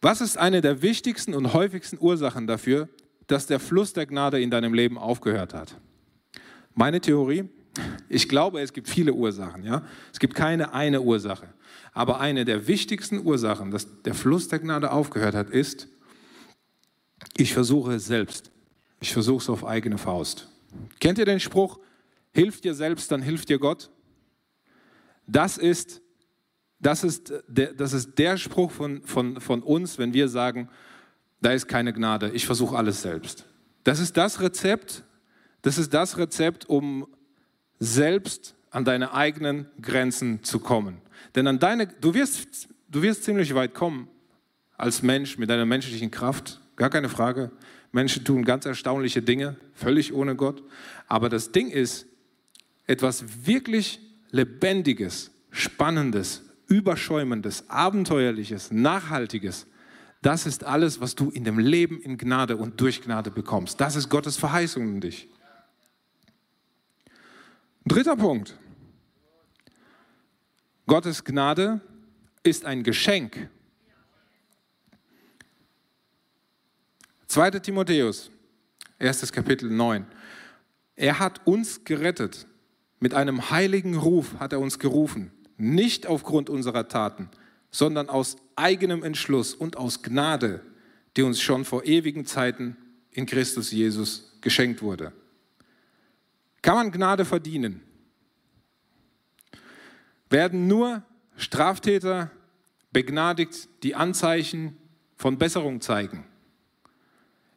Was 0.00 0.20
ist 0.20 0.38
eine 0.38 0.60
der 0.60 0.82
wichtigsten 0.82 1.34
und 1.34 1.52
häufigsten 1.52 1.98
Ursachen 2.00 2.46
dafür, 2.46 2.88
dass 3.26 3.46
der 3.46 3.58
Fluss 3.58 3.92
der 3.92 4.06
Gnade 4.06 4.40
in 4.40 4.50
deinem 4.50 4.74
Leben 4.74 4.96
aufgehört 4.96 5.54
hat? 5.54 5.76
Meine 6.74 7.00
Theorie, 7.00 7.48
ich 8.08 8.28
glaube, 8.28 8.60
es 8.60 8.72
gibt 8.72 8.88
viele 8.88 9.12
Ursachen. 9.12 9.64
Ja? 9.64 9.82
Es 10.12 10.18
gibt 10.18 10.34
keine 10.34 10.72
eine 10.72 11.00
Ursache. 11.00 11.52
Aber 11.92 12.20
eine 12.20 12.44
der 12.44 12.68
wichtigsten 12.68 13.24
Ursachen, 13.24 13.70
dass 13.70 14.02
der 14.02 14.14
Fluss 14.14 14.48
der 14.48 14.60
Gnade 14.60 14.92
aufgehört 14.92 15.34
hat, 15.34 15.50
ist, 15.50 15.88
ich 17.36 17.52
versuche 17.52 17.94
es 17.94 18.06
selbst. 18.06 18.50
Ich 19.00 19.12
versuche 19.12 19.42
es 19.42 19.48
auf 19.48 19.64
eigene 19.64 19.98
Faust. 19.98 20.48
Kennt 21.00 21.18
ihr 21.18 21.24
den 21.24 21.40
Spruch, 21.40 21.78
hilf 22.32 22.60
dir 22.60 22.74
selbst, 22.74 23.10
dann 23.10 23.22
hilft 23.22 23.48
dir 23.48 23.58
Gott? 23.58 23.90
Das 25.26 25.58
ist 25.58 26.00
das 26.80 27.04
ist 27.04 27.32
der, 27.48 27.72
das 27.72 27.92
ist 27.92 28.18
der 28.18 28.36
Spruch 28.36 28.70
von, 28.70 29.02
von, 29.02 29.40
von 29.40 29.62
uns, 29.62 29.98
wenn 29.98 30.12
wir 30.12 30.28
sagen, 30.28 30.68
da 31.40 31.52
ist 31.52 31.68
keine 31.68 31.92
Gnade, 31.92 32.30
ich 32.30 32.46
versuche 32.46 32.76
alles 32.76 33.02
selbst. 33.02 33.46
Das 33.84 34.00
ist 34.00 34.16
das 34.16 34.40
Rezept, 34.40 35.04
das 35.62 35.78
ist 35.78 35.92
das 35.94 36.18
Rezept, 36.18 36.68
um 36.68 37.06
selbst 37.78 38.54
an 38.70 38.84
deine 38.84 39.14
eigenen 39.14 39.66
Grenzen 39.80 40.42
zu 40.42 40.58
kommen. 40.58 41.00
Denn 41.34 41.46
an 41.46 41.58
deine, 41.58 41.86
du 41.86 42.14
wirst, 42.14 42.68
du 42.88 43.02
wirst 43.02 43.24
ziemlich 43.24 43.54
weit 43.54 43.74
kommen 43.74 44.08
als 44.76 45.02
Mensch 45.02 45.38
mit 45.38 45.50
deiner 45.50 45.66
menschlichen 45.66 46.10
Kraft, 46.10 46.60
gar 46.76 46.90
keine 46.90 47.08
Frage. 47.08 47.50
Menschen 47.90 48.24
tun 48.24 48.44
ganz 48.44 48.66
erstaunliche 48.66 49.22
Dinge, 49.22 49.56
völlig 49.72 50.12
ohne 50.12 50.36
Gott. 50.36 50.62
Aber 51.06 51.28
das 51.28 51.52
Ding 51.52 51.70
ist, 51.70 52.06
etwas 52.86 53.46
wirklich 53.46 54.00
Lebendiges, 54.30 55.30
Spannendes, 55.50 56.42
Überschäumendes, 56.68 57.68
Abenteuerliches, 57.68 58.70
Nachhaltiges, 58.70 59.66
das 60.20 60.46
ist 60.46 60.64
alles, 60.64 61.00
was 61.00 61.14
du 61.14 61.30
in 61.30 61.44
dem 61.44 61.58
Leben 61.58 62.00
in 62.00 62.18
Gnade 62.18 62.56
und 62.56 62.80
durch 62.80 63.02
Gnade 63.02 63.30
bekommst. 63.30 63.80
Das 63.80 63.96
ist 63.96 64.08
Gottes 64.08 64.36
Verheißung 64.36 64.82
in 64.82 65.00
dich. 65.00 65.28
Dritter 67.84 68.16
Punkt. 68.16 68.56
Gottes 70.86 71.24
Gnade 71.24 71.80
ist 72.42 72.64
ein 72.64 72.82
Geschenk. 72.82 73.48
2. 77.28 77.50
Timotheus, 77.60 78.30
erstes 78.98 79.32
Kapitel 79.32 79.70
9. 79.70 80.04
Er 80.96 81.18
hat 81.18 81.46
uns 81.46 81.84
gerettet. 81.84 82.46
Mit 83.00 83.14
einem 83.14 83.50
heiligen 83.50 83.96
Ruf 83.96 84.40
hat 84.40 84.52
er 84.52 84.58
uns 84.58 84.80
gerufen 84.80 85.30
nicht 85.58 86.06
aufgrund 86.06 86.48
unserer 86.48 86.88
Taten, 86.88 87.28
sondern 87.70 88.08
aus 88.08 88.36
eigenem 88.56 89.02
Entschluss 89.02 89.54
und 89.54 89.76
aus 89.76 90.02
Gnade, 90.02 90.62
die 91.16 91.22
uns 91.22 91.40
schon 91.40 91.64
vor 91.64 91.84
ewigen 91.84 92.24
Zeiten 92.24 92.76
in 93.10 93.26
Christus 93.26 93.72
Jesus 93.72 94.38
geschenkt 94.40 94.80
wurde. 94.80 95.12
Kann 96.62 96.76
man 96.76 96.92
Gnade 96.92 97.24
verdienen? 97.24 97.82
Werden 100.30 100.66
nur 100.66 101.02
Straftäter 101.36 102.30
begnadigt, 102.92 103.68
die 103.82 103.94
Anzeichen 103.94 104.76
von 105.16 105.38
Besserung 105.38 105.80
zeigen? 105.80 106.24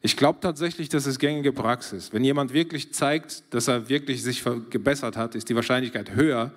Ich 0.01 0.17
glaube 0.17 0.39
tatsächlich, 0.39 0.89
das 0.89 1.05
ist 1.05 1.20
gängige 1.20 1.53
Praxis. 1.53 2.12
Wenn 2.12 2.24
jemand 2.24 2.53
wirklich 2.53 2.93
zeigt, 2.93 3.43
dass 3.53 3.67
er 3.67 3.88
wirklich 3.88 4.24
sich 4.24 4.43
gebessert 4.72 5.15
hat, 5.15 5.36
ist 5.36 5.50
die 5.50 5.55
Wahrscheinlichkeit 5.55 6.15
höher, 6.15 6.51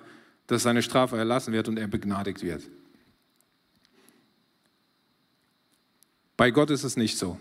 dass 0.47 0.63
seine 0.63 0.81
Strafe 0.81 1.17
erlassen 1.17 1.53
wird 1.53 1.67
und 1.67 1.77
er 1.77 1.87
begnadigt 1.87 2.43
wird. 2.43 2.63
Bei 6.37 6.51
Gott 6.51 6.69
ist 6.69 6.83
es 6.83 6.97
nicht 6.97 7.17
so. 7.17 7.37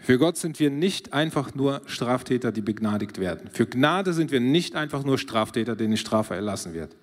Für 0.00 0.18
Gott 0.18 0.36
sind 0.36 0.58
wir 0.60 0.70
nicht 0.70 1.12
einfach 1.12 1.54
nur 1.54 1.82
Straftäter, 1.86 2.52
die 2.52 2.62
begnadigt 2.62 3.18
werden. 3.18 3.50
Für 3.52 3.66
Gnade 3.66 4.12
sind 4.12 4.30
wir 4.30 4.40
nicht 4.40 4.76
einfach 4.76 5.04
nur 5.04 5.18
Straftäter, 5.18 5.76
denen 5.76 5.96
Strafe 5.96 6.34
erlassen 6.34 6.72
wird. 6.72 6.96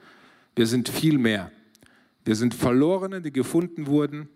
Wir 0.56 0.66
sind 0.66 0.90
viel 0.90 1.18
mehr. 1.18 1.52
Wir 2.24 2.36
sind 2.36 2.56
Verlorene, 2.56 3.22
die 3.22 3.32
gefunden 3.32 3.88
wurden. 3.88 4.30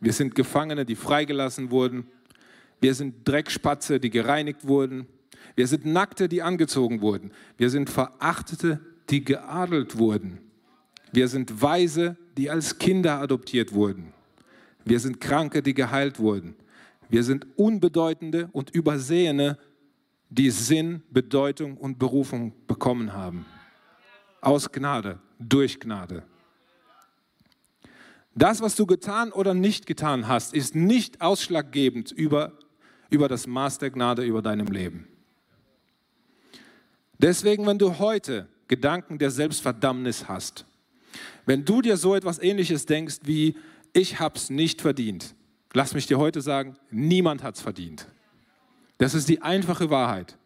Wir 0.00 0.12
sind 0.12 0.34
Gefangene, 0.34 0.84
die 0.84 0.96
freigelassen 0.96 1.70
wurden. 1.70 2.06
Wir 2.80 2.94
sind 2.94 3.26
Dreckspatze, 3.26 4.00
die 4.00 4.10
gereinigt 4.10 4.66
wurden. 4.66 5.06
Wir 5.54 5.68
sind 5.68 5.86
Nackte, 5.86 6.28
die 6.28 6.42
angezogen 6.42 7.00
wurden. 7.00 7.30
Wir 7.56 7.70
sind 7.70 7.88
Verachtete, 7.88 8.80
die 9.10 9.24
geadelt 9.24 9.98
wurden. 9.98 10.38
Wir 11.12 11.28
sind 11.28 11.60
Weise, 11.60 12.16
die 12.36 12.50
als 12.50 12.78
Kinder 12.78 13.20
adoptiert 13.20 13.72
wurden. 13.72 14.12
Wir 14.84 14.98
sind 14.98 15.20
Kranke, 15.20 15.62
die 15.62 15.74
geheilt 15.74 16.18
wurden. 16.18 16.56
Wir 17.08 17.22
sind 17.22 17.46
Unbedeutende 17.56 18.48
und 18.52 18.70
Übersehene, 18.70 19.58
die 20.30 20.50
Sinn, 20.50 21.02
Bedeutung 21.10 21.76
und 21.76 21.98
Berufung 21.98 22.54
bekommen 22.66 23.12
haben. 23.12 23.44
Aus 24.40 24.72
Gnade, 24.72 25.18
durch 25.38 25.78
Gnade. 25.78 26.22
Das, 28.34 28.62
was 28.62 28.76
du 28.76 28.86
getan 28.86 29.30
oder 29.30 29.52
nicht 29.52 29.86
getan 29.86 30.26
hast, 30.26 30.54
ist 30.54 30.74
nicht 30.74 31.20
ausschlaggebend 31.20 32.10
über, 32.12 32.52
über 33.10 33.28
das 33.28 33.46
Maß 33.46 33.78
der 33.78 33.90
Gnade 33.90 34.24
über 34.24 34.40
deinem 34.40 34.68
Leben. 34.68 35.06
Deswegen, 37.18 37.66
wenn 37.66 37.78
du 37.78 37.98
heute 37.98 38.48
Gedanken 38.72 39.18
der 39.18 39.30
Selbstverdammnis 39.30 40.28
hast, 40.28 40.64
wenn 41.44 41.66
du 41.66 41.82
dir 41.82 41.98
so 41.98 42.14
etwas 42.14 42.38
Ähnliches 42.38 42.86
denkst 42.86 43.18
wie, 43.24 43.54
ich 43.92 44.18
habe 44.18 44.38
es 44.38 44.48
nicht 44.48 44.80
verdient, 44.80 45.34
lass 45.74 45.92
mich 45.92 46.06
dir 46.06 46.16
heute 46.16 46.40
sagen, 46.40 46.76
niemand 46.90 47.42
hat 47.42 47.56
es 47.56 47.60
verdient. 47.60 48.08
Das 48.96 49.12
ist 49.12 49.28
die 49.28 49.42
einfache 49.42 49.90
Wahrheit. 49.90 50.38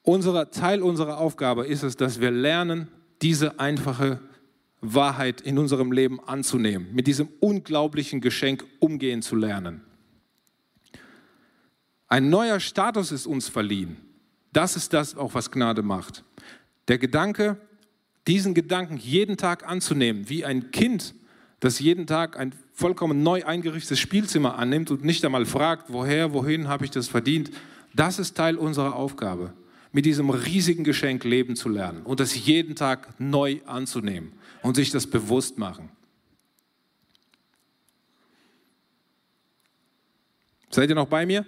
Unser, 0.00 0.50
Teil 0.50 0.80
unserer 0.80 1.18
Aufgabe 1.18 1.66
ist 1.66 1.82
es, 1.82 1.96
dass 1.96 2.18
wir 2.18 2.30
lernen, 2.30 2.88
diese 3.20 3.60
einfache 3.60 4.20
Wahrheit 4.80 5.42
in 5.42 5.58
unserem 5.58 5.92
Leben 5.92 6.18
anzunehmen, 6.26 6.94
mit 6.94 7.06
diesem 7.06 7.28
unglaublichen 7.40 8.22
Geschenk 8.22 8.64
umgehen 8.78 9.20
zu 9.20 9.36
lernen. 9.36 9.82
Ein 12.06 12.30
neuer 12.30 12.58
Status 12.58 13.12
ist 13.12 13.26
uns 13.26 13.50
verliehen. 13.50 14.07
Das 14.52 14.76
ist 14.76 14.92
das 14.92 15.16
auch, 15.16 15.34
was 15.34 15.50
Gnade 15.50 15.82
macht. 15.82 16.24
Der 16.88 16.98
Gedanke, 16.98 17.58
diesen 18.26 18.54
Gedanken 18.54 18.96
jeden 18.96 19.36
Tag 19.36 19.68
anzunehmen, 19.68 20.28
wie 20.28 20.44
ein 20.44 20.70
Kind, 20.70 21.14
das 21.60 21.80
jeden 21.80 22.06
Tag 22.06 22.38
ein 22.38 22.54
vollkommen 22.72 23.22
neu 23.22 23.44
eingerichtetes 23.44 23.98
Spielzimmer 23.98 24.58
annimmt 24.58 24.90
und 24.90 25.04
nicht 25.04 25.24
einmal 25.24 25.44
fragt, 25.44 25.92
woher, 25.92 26.32
wohin 26.32 26.68
habe 26.68 26.84
ich 26.84 26.90
das 26.90 27.08
verdient, 27.08 27.50
das 27.94 28.18
ist 28.18 28.36
Teil 28.36 28.56
unserer 28.56 28.94
Aufgabe, 28.94 29.52
mit 29.90 30.06
diesem 30.06 30.30
riesigen 30.30 30.84
Geschenk 30.84 31.24
leben 31.24 31.56
zu 31.56 31.68
lernen 31.68 32.02
und 32.02 32.20
das 32.20 32.46
jeden 32.46 32.76
Tag 32.76 33.18
neu 33.18 33.60
anzunehmen 33.66 34.32
und 34.62 34.76
sich 34.76 34.90
das 34.90 35.06
bewusst 35.06 35.58
machen. 35.58 35.88
Seid 40.70 40.90
ihr 40.90 40.94
noch 40.94 41.08
bei 41.08 41.26
mir? 41.26 41.44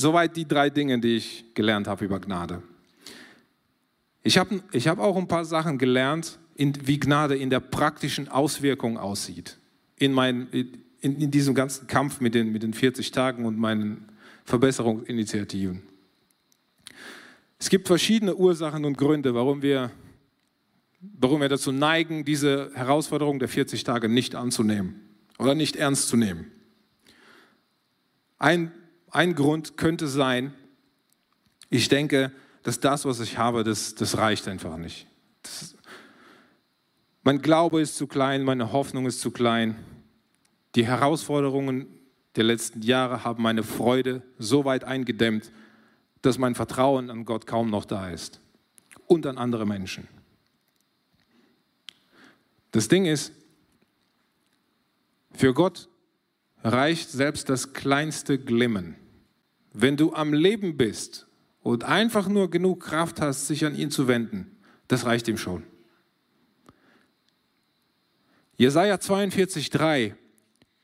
Soweit 0.00 0.34
die 0.34 0.48
drei 0.48 0.70
Dinge, 0.70 0.98
die 0.98 1.16
ich 1.16 1.44
gelernt 1.52 1.86
habe 1.86 2.06
über 2.06 2.18
Gnade. 2.20 2.62
Ich 4.22 4.38
habe 4.38 4.62
ich 4.72 4.88
hab 4.88 4.98
auch 4.98 5.14
ein 5.14 5.28
paar 5.28 5.44
Sachen 5.44 5.76
gelernt, 5.76 6.38
in, 6.54 6.86
wie 6.86 6.98
Gnade 6.98 7.36
in 7.36 7.50
der 7.50 7.60
praktischen 7.60 8.28
Auswirkung 8.28 8.96
aussieht. 8.96 9.58
In, 9.96 10.14
mein, 10.14 10.48
in, 11.02 11.20
in 11.20 11.30
diesem 11.30 11.54
ganzen 11.54 11.86
Kampf 11.86 12.22
mit 12.22 12.34
den, 12.34 12.50
mit 12.50 12.62
den 12.62 12.72
40 12.72 13.10
Tagen 13.10 13.44
und 13.44 13.58
meinen 13.58 14.08
Verbesserungsinitiativen. 14.46 15.82
Es 17.58 17.68
gibt 17.68 17.86
verschiedene 17.86 18.34
Ursachen 18.34 18.86
und 18.86 18.96
Gründe, 18.96 19.34
warum 19.34 19.60
wir, 19.60 19.90
warum 21.18 21.42
wir 21.42 21.50
dazu 21.50 21.72
neigen, 21.72 22.24
diese 22.24 22.70
Herausforderung 22.72 23.38
der 23.38 23.48
40 23.48 23.84
Tage 23.84 24.08
nicht 24.08 24.34
anzunehmen 24.34 24.94
oder 25.38 25.54
nicht 25.54 25.76
ernst 25.76 26.08
zu 26.08 26.16
nehmen. 26.16 26.50
Ein, 28.38 28.72
ein 29.10 29.34
Grund 29.34 29.76
könnte 29.76 30.06
sein, 30.06 30.54
ich 31.68 31.88
denke, 31.88 32.32
dass 32.62 32.80
das, 32.80 33.04
was 33.04 33.20
ich 33.20 33.38
habe, 33.38 33.64
das, 33.64 33.94
das 33.94 34.16
reicht 34.18 34.48
einfach 34.48 34.76
nicht. 34.76 35.06
Das, 35.42 35.76
mein 37.22 37.42
Glaube 37.42 37.80
ist 37.80 37.96
zu 37.96 38.06
klein, 38.06 38.42
meine 38.42 38.72
Hoffnung 38.72 39.06
ist 39.06 39.20
zu 39.20 39.30
klein. 39.30 39.76
Die 40.74 40.86
Herausforderungen 40.86 41.86
der 42.36 42.44
letzten 42.44 42.82
Jahre 42.82 43.24
haben 43.24 43.42
meine 43.42 43.62
Freude 43.62 44.22
so 44.38 44.64
weit 44.64 44.84
eingedämmt, 44.84 45.50
dass 46.22 46.38
mein 46.38 46.54
Vertrauen 46.54 47.10
an 47.10 47.24
Gott 47.24 47.46
kaum 47.46 47.70
noch 47.70 47.84
da 47.84 48.10
ist 48.10 48.40
und 49.06 49.26
an 49.26 49.38
andere 49.38 49.66
Menschen. 49.66 50.06
Das 52.72 52.88
Ding 52.88 53.04
ist, 53.04 53.32
für 55.32 55.54
Gott 55.54 55.88
reicht 56.62 57.10
selbst 57.10 57.48
das 57.48 57.72
kleinste 57.72 58.38
Glimmen. 58.38 58.96
Wenn 59.72 59.96
du 59.96 60.12
am 60.12 60.32
Leben 60.32 60.76
bist 60.76 61.26
und 61.62 61.84
einfach 61.84 62.28
nur 62.28 62.50
genug 62.50 62.80
Kraft 62.80 63.20
hast, 63.20 63.46
sich 63.46 63.64
an 63.64 63.76
ihn 63.76 63.90
zu 63.90 64.08
wenden, 64.08 64.56
das 64.88 65.04
reicht 65.04 65.28
ihm 65.28 65.38
schon. 65.38 65.62
Jesaja 68.56 68.96
42,3 68.96 70.14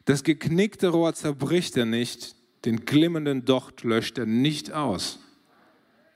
Das 0.05 0.22
geknickte 0.22 0.88
Rohr 0.88 1.14
zerbricht 1.14 1.77
er 1.77 1.85
nicht, 1.85 2.37
den 2.64 2.85
glimmenden 2.85 3.44
Docht 3.44 3.83
löscht 3.83 4.18
er 4.18 4.27
nicht 4.27 4.72
aus. 4.72 5.20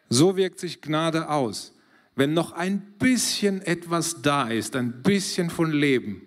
So 0.09 0.37
wirkt 0.37 0.59
sich 0.59 0.81
Gnade 0.81 1.29
aus. 1.29 1.75
Wenn 2.17 2.35
noch 2.35 2.53
ein 2.53 2.81
bisschen 2.99 3.63
etwas 3.63 4.23
da 4.23 4.49
ist, 4.49 4.75
ein 4.75 5.03
bisschen 5.03 5.51
von 5.51 5.71
Leben, 5.71 6.23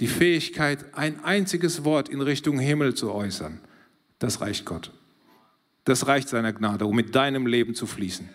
die 0.00 0.08
Fähigkeit, 0.08 0.94
ein 0.94 1.22
einziges 1.24 1.84
Wort 1.84 2.08
in 2.08 2.20
Richtung 2.20 2.58
Himmel 2.58 2.94
zu 2.94 3.12
äußern, 3.12 3.60
das 4.18 4.40
reicht 4.40 4.64
Gott. 4.64 4.92
Das 5.88 6.06
reicht 6.06 6.28
seiner 6.28 6.52
Gnade, 6.52 6.84
um 6.84 6.94
mit 6.94 7.14
deinem 7.14 7.46
Leben 7.46 7.74
zu 7.74 7.86
fließen. 7.86 8.28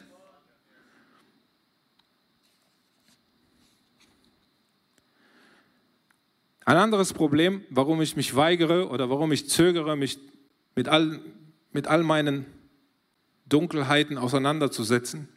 Ein 6.65 6.77
anderes 6.77 7.13
Problem, 7.13 7.61
warum 7.69 8.01
ich 8.01 8.15
mich 8.15 8.35
weigere 8.35 8.89
oder 8.89 9.11
warum 9.11 9.31
ich 9.31 9.49
zögere, 9.49 9.95
mich 9.95 10.17
mit 10.75 10.87
all, 10.87 11.19
mit 11.73 11.85
all 11.85 12.01
meinen 12.01 12.47
Dunkelheiten 13.45 14.17
auseinanderzusetzen, 14.17 15.27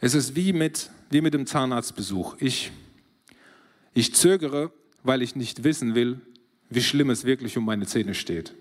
es 0.00 0.14
ist 0.14 0.36
wie 0.36 0.54
mit, 0.54 0.90
wie 1.10 1.20
mit 1.20 1.34
dem 1.34 1.44
Zahnarztbesuch. 1.44 2.36
Ich, 2.40 2.72
ich 3.92 4.14
zögere, 4.14 4.72
weil 5.02 5.20
ich 5.20 5.36
nicht 5.36 5.64
wissen 5.64 5.94
will, 5.94 6.18
wie 6.70 6.80
schlimm 6.80 7.10
es 7.10 7.26
wirklich 7.26 7.58
um 7.58 7.66
meine 7.66 7.84
Zähne 7.84 8.14
steht. 8.14 8.54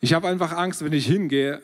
Ich 0.00 0.12
habe 0.12 0.28
einfach 0.28 0.52
Angst, 0.52 0.84
wenn 0.84 0.92
ich 0.92 1.06
hingehe, 1.06 1.62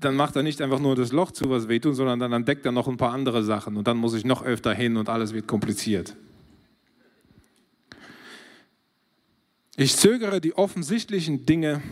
dann 0.00 0.16
macht 0.16 0.36
er 0.36 0.42
nicht 0.42 0.60
einfach 0.62 0.80
nur 0.80 0.96
das 0.96 1.12
Loch 1.12 1.30
zu, 1.30 1.50
was 1.50 1.68
wehtut, 1.68 1.94
sondern 1.94 2.18
dann 2.18 2.32
entdeckt 2.32 2.64
er 2.64 2.72
noch 2.72 2.88
ein 2.88 2.96
paar 2.96 3.12
andere 3.12 3.44
Sachen 3.44 3.76
und 3.76 3.86
dann 3.86 3.98
muss 3.98 4.14
ich 4.14 4.24
noch 4.24 4.42
öfter 4.42 4.72
hin 4.72 4.96
und 4.96 5.08
alles 5.08 5.34
wird 5.34 5.46
kompliziert. 5.46 6.16
Ich 9.76 9.96
zögere 9.96 10.40
die 10.40 10.54
offensichtlichen 10.54 11.46
Dinge 11.46 11.82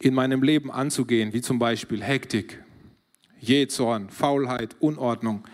in 0.00 0.14
meinem 0.14 0.42
Leben 0.42 0.70
anzugehen, 0.70 1.32
wie 1.32 1.40
zum 1.40 1.58
Beispiel 1.58 2.02
Hektik, 2.02 2.62
Jähzorn, 3.40 4.10
Faulheit, 4.10 4.76
Unordnung, 4.80 5.44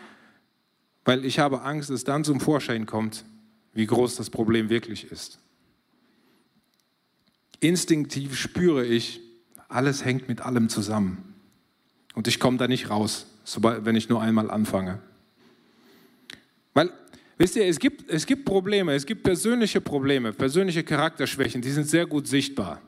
weil 1.05 1.25
ich 1.25 1.39
habe 1.39 1.63
Angst, 1.63 1.91
dass 1.91 2.05
dann 2.05 2.25
zum 2.25 2.41
Vorschein 2.41 2.87
kommt, 2.87 3.25
wie 3.73 3.87
groß 3.87 4.17
das 4.17 4.31
Problem 4.31 4.71
wirklich 4.71 5.11
ist. 5.11 5.39
Instinktiv 7.61 8.37
spüre 8.37 8.87
ich, 8.87 9.21
alles 9.71 10.05
hängt 10.05 10.29
mit 10.29 10.41
allem 10.41 10.69
zusammen. 10.69 11.35
Und 12.15 12.29
ich 12.29 12.41
komme 12.41 12.59
da 12.59 12.69
nicht 12.69 12.91
raus, 12.91 13.27
wenn 13.63 13.97
ich 13.97 14.09
nur 14.09 14.21
einmal 14.21 14.51
anfange. 14.51 14.99
Weil, 16.75 16.91
wisst 17.39 17.57
ihr, 17.57 17.65
es 17.67 17.79
gibt, 17.79 18.11
es 18.11 18.27
gibt 18.27 18.45
Probleme, 18.45 18.95
es 18.95 19.07
gibt 19.07 19.23
persönliche 19.23 19.81
Probleme, 19.81 20.33
persönliche 20.33 20.83
Charakterschwächen, 20.83 21.63
die 21.63 21.71
sind 21.71 21.87
sehr 21.89 22.07
gut 22.07 22.27
sichtbar. 22.27 22.81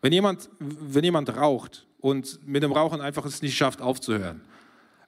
Wenn 0.00 0.12
jemand, 0.12 0.48
wenn 0.58 1.04
jemand 1.04 1.36
raucht 1.36 1.86
und 2.00 2.40
mit 2.46 2.62
dem 2.62 2.72
Rauchen 2.72 3.00
einfach 3.00 3.24
es 3.26 3.42
nicht 3.42 3.56
schafft, 3.56 3.80
aufzuhören, 3.80 4.40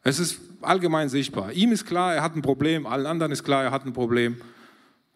es 0.02 0.18
ist 0.18 0.40
allgemein 0.60 1.08
sichtbar. 1.08 1.52
Ihm 1.52 1.72
ist 1.72 1.86
klar, 1.86 2.14
er 2.14 2.22
hat 2.22 2.34
ein 2.34 2.42
Problem, 2.42 2.86
allen 2.86 3.06
anderen 3.06 3.32
ist 3.32 3.44
klar, 3.44 3.64
er 3.64 3.70
hat 3.70 3.84
ein 3.84 3.92
Problem. 3.92 4.40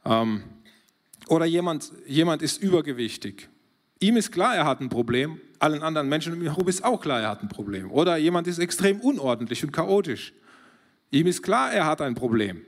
Ähm, 0.05 0.42
oder 1.27 1.47
jemand, 1.47 1.90
jemand 2.07 2.42
ist 2.42 2.62
übergewichtig 2.62 3.49
Ihm 4.05 4.18
ist 4.18 4.33
klar, 4.33 4.55
er 4.55 4.66
hat 4.66 4.83
ein 4.83 4.90
Problem. 4.90 5.40
Allen 5.64 5.83
anderen 5.83 6.11
Menschen 6.11 6.35
um 6.35 6.40
ihn 6.42 6.48
herum 6.48 6.68
ist 6.68 6.85
auch 6.85 7.00
klar, 7.00 7.22
er 7.22 7.31
hat 7.31 7.42
ein 7.42 7.48
Problem. 7.48 7.90
Oder 7.90 8.18
jemand 8.18 8.46
ist 8.46 8.59
extrem 8.59 9.00
unordentlich 9.00 9.64
und 9.64 9.72
chaotisch. 9.72 10.35
Ihm 11.11 11.27
ist 11.27 11.42
klar, 11.42 11.72
er 11.72 11.87
hat 11.87 12.03
ein 12.03 12.14
Problem. 12.14 12.61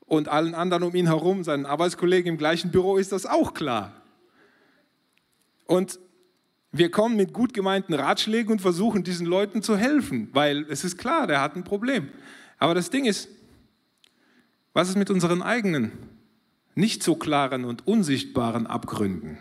Und 0.00 0.26
allen 0.26 0.56
anderen 0.56 0.82
um 0.82 0.92
ihn 0.96 1.06
herum, 1.06 1.44
seinen 1.44 1.66
Arbeitskollegen 1.66 2.32
im 2.32 2.36
gleichen 2.36 2.72
Büro, 2.72 2.96
ist 2.96 3.12
das 3.12 3.26
auch 3.26 3.54
klar. 3.54 4.02
Und 5.66 6.00
wir 6.72 6.90
kommen 6.90 7.14
mit 7.14 7.32
gut 7.32 7.54
gemeinten 7.54 7.94
Ratschlägen 7.94 8.50
und 8.50 8.60
versuchen 8.60 9.04
diesen 9.04 9.26
Leuten 9.26 9.62
zu 9.62 9.76
helfen, 9.76 10.28
weil 10.32 10.66
es 10.68 10.82
ist 10.82 10.98
klar, 10.98 11.28
der 11.28 11.40
hat 11.40 11.54
ein 11.54 11.62
Problem. 11.62 12.08
Aber 12.58 12.74
das 12.74 12.90
Ding 12.90 13.04
ist, 13.04 13.28
was 14.72 14.88
ist 14.88 14.96
mit 14.96 15.10
unseren 15.10 15.42
eigenen, 15.42 15.92
nicht 16.74 17.04
so 17.04 17.14
klaren 17.14 17.64
und 17.64 17.86
unsichtbaren 17.86 18.66
Abgründen? 18.66 19.38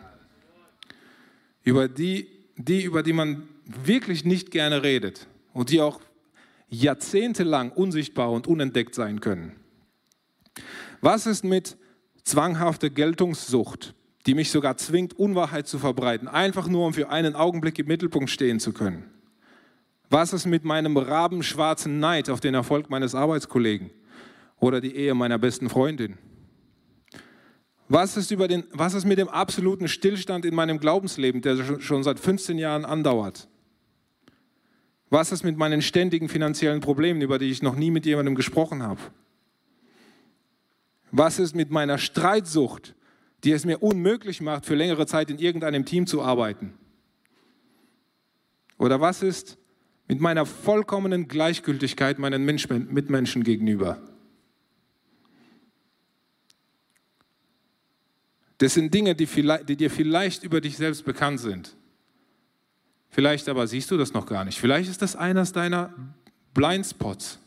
über 1.66 1.90
die, 1.90 2.28
die, 2.58 2.84
über 2.84 3.04
die 3.04 3.14
man 3.14 3.48
wirklich 3.66 4.26
nicht 4.26 4.52
gerne 4.52 4.84
redet 4.84 5.28
und 5.54 5.70
die 5.70 5.82
auch 5.82 6.00
jahrzehntelang 6.70 7.72
unsichtbar 7.72 8.32
und 8.32 8.48
unentdeckt 8.48 8.96
sein 8.96 9.22
können. 9.22 9.54
Was 11.02 11.26
ist 11.26 11.44
mit 11.44 11.78
zwanghafter 12.24 12.90
Geltungssucht, 12.90 13.94
die 14.26 14.34
mich 14.34 14.50
sogar 14.50 14.78
zwingt, 14.78 15.14
Unwahrheit 15.14 15.68
zu 15.68 15.78
verbreiten, 15.78 16.28
einfach 16.28 16.68
nur 16.68 16.88
um 16.88 16.94
für 16.94 17.10
einen 17.10 17.36
Augenblick 17.36 17.78
im 17.80 17.88
Mittelpunkt 17.88 18.30
stehen 18.30 18.60
zu 18.60 18.74
können? 18.74 19.06
Was 20.10 20.34
ist 20.34 20.46
mit 20.46 20.64
meinem 20.64 20.98
rabenschwarzen 20.98 22.00
Neid 22.00 22.30
auf 22.30 22.40
den 22.40 22.54
Erfolg 22.54 22.90
meines 22.90 23.16
Arbeitskollegen 23.16 23.92
oder 24.60 24.82
die 24.82 24.96
Ehe 24.96 25.14
meiner 25.14 25.38
besten 25.38 25.70
Freundin? 25.70 26.18
Was 27.88 28.18
ist, 28.18 28.32
über 28.32 28.48
den, 28.48 28.64
was 28.72 28.96
ist 28.96 29.06
mit 29.06 29.20
dem 29.20 29.30
absoluten 29.30 29.88
Stillstand 29.88 30.44
in 30.46 30.56
meinem 30.56 30.80
Glaubensleben, 30.80 31.42
der 31.42 31.80
schon 31.80 32.04
seit 32.04 32.20
15 32.20 32.58
Jahren 32.58 32.84
andauert? 32.84 33.48
Was 35.10 35.32
ist 35.32 35.44
mit 35.44 35.56
meinen 35.56 35.84
ständigen 35.84 36.28
finanziellen 36.28 36.82
Problemen, 36.82 37.22
über 37.22 37.38
die 37.38 37.52
ich 37.52 37.62
noch 37.62 37.76
nie 37.76 37.92
mit 37.92 38.06
jemandem 38.06 38.34
gesprochen 38.34 38.82
habe? 38.82 39.00
Was 41.12 41.38
ist 41.38 41.56
mit 41.56 41.70
meiner 41.70 42.00
Streitsucht, 42.00 42.96
die 43.44 43.52
es 43.52 43.66
mir 43.66 43.84
unmöglich 43.84 44.42
macht, 44.42 44.66
für 44.66 44.76
längere 44.76 45.06
Zeit 45.06 45.30
in 45.30 45.38
irgendeinem 45.38 45.86
Team 45.86 46.08
zu 46.08 46.24
arbeiten? 46.24 46.74
Oder 48.80 49.00
was 49.00 49.22
ist 49.22 49.58
mit 50.08 50.20
meiner 50.20 50.46
vollkommenen 50.46 51.28
Gleichgültigkeit 51.28 52.18
meinen 52.18 52.44
Mitmenschen 52.44 53.44
gegenüber? 53.44 54.02
Das 58.58 58.74
sind 58.74 58.94
Dinge, 58.94 59.16
die, 59.16 59.28
die, 59.68 59.76
dir 59.76 59.90
vielleicht 59.90 60.44
über 60.44 60.62
dich 60.62 60.78
selbst 60.78 61.04
bekannt 61.04 61.40
sind. 61.40 61.76
Vielleicht 63.10 63.50
aber 63.50 63.68
siehst 63.68 63.92
du 63.92 63.98
das 63.98 64.14
noch 64.14 64.26
gar 64.26 64.46
nicht. 64.46 64.60
Vielleicht 64.60 64.90
ist 64.90 65.02
das 65.02 65.16
eines 65.16 65.52
deiner 65.52 65.94
Blindspots. 66.54 67.40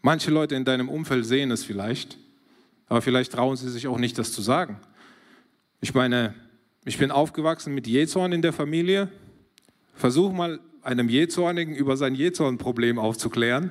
Manche 0.00 0.30
Leute 0.30 0.56
in 0.56 0.64
deinem 0.64 0.88
Umfeld 0.88 1.24
sehen 1.24 1.50
es 1.50 1.64
vielleicht, 1.64 2.18
aber 2.88 3.02
vielleicht 3.02 3.32
trauen 3.32 3.56
sie 3.56 3.70
sich 3.70 3.86
auch 3.86 3.98
nicht, 3.98 4.18
das 4.18 4.32
zu 4.32 4.42
sagen. 4.42 4.80
Ich 5.80 5.94
meine, 5.94 6.34
ich 6.84 6.98
bin 6.98 7.12
aufgewachsen 7.12 7.74
mit 7.74 7.86
Jezorn 7.86 8.32
in 8.32 8.42
der 8.42 8.52
Familie. 8.52 9.08
Versuch 9.94 10.32
mal 10.32 10.58
einem 10.82 11.08
Jezornigen 11.08 11.74
über 11.74 11.96
sein 11.96 12.14
Jezorn-Problem 12.14 12.98
aufzuklären. 12.98 13.70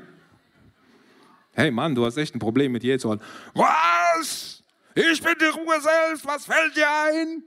Hey 1.54 1.72
Mann, 1.72 1.96
du 1.96 2.06
hast 2.06 2.16
echt 2.18 2.34
ein 2.36 2.40
Problem 2.40 2.72
mit 2.72 2.84
Jezorn. 2.84 3.20
Was? 3.54 4.51
Ich 4.96 5.22
bin 5.22 5.36
die 5.40 5.46
Ruhe 5.46 5.82
selbst, 5.82 6.26
was 6.26 6.46
fällt 6.46 6.76
dir 6.76 6.90
ein? 6.90 7.44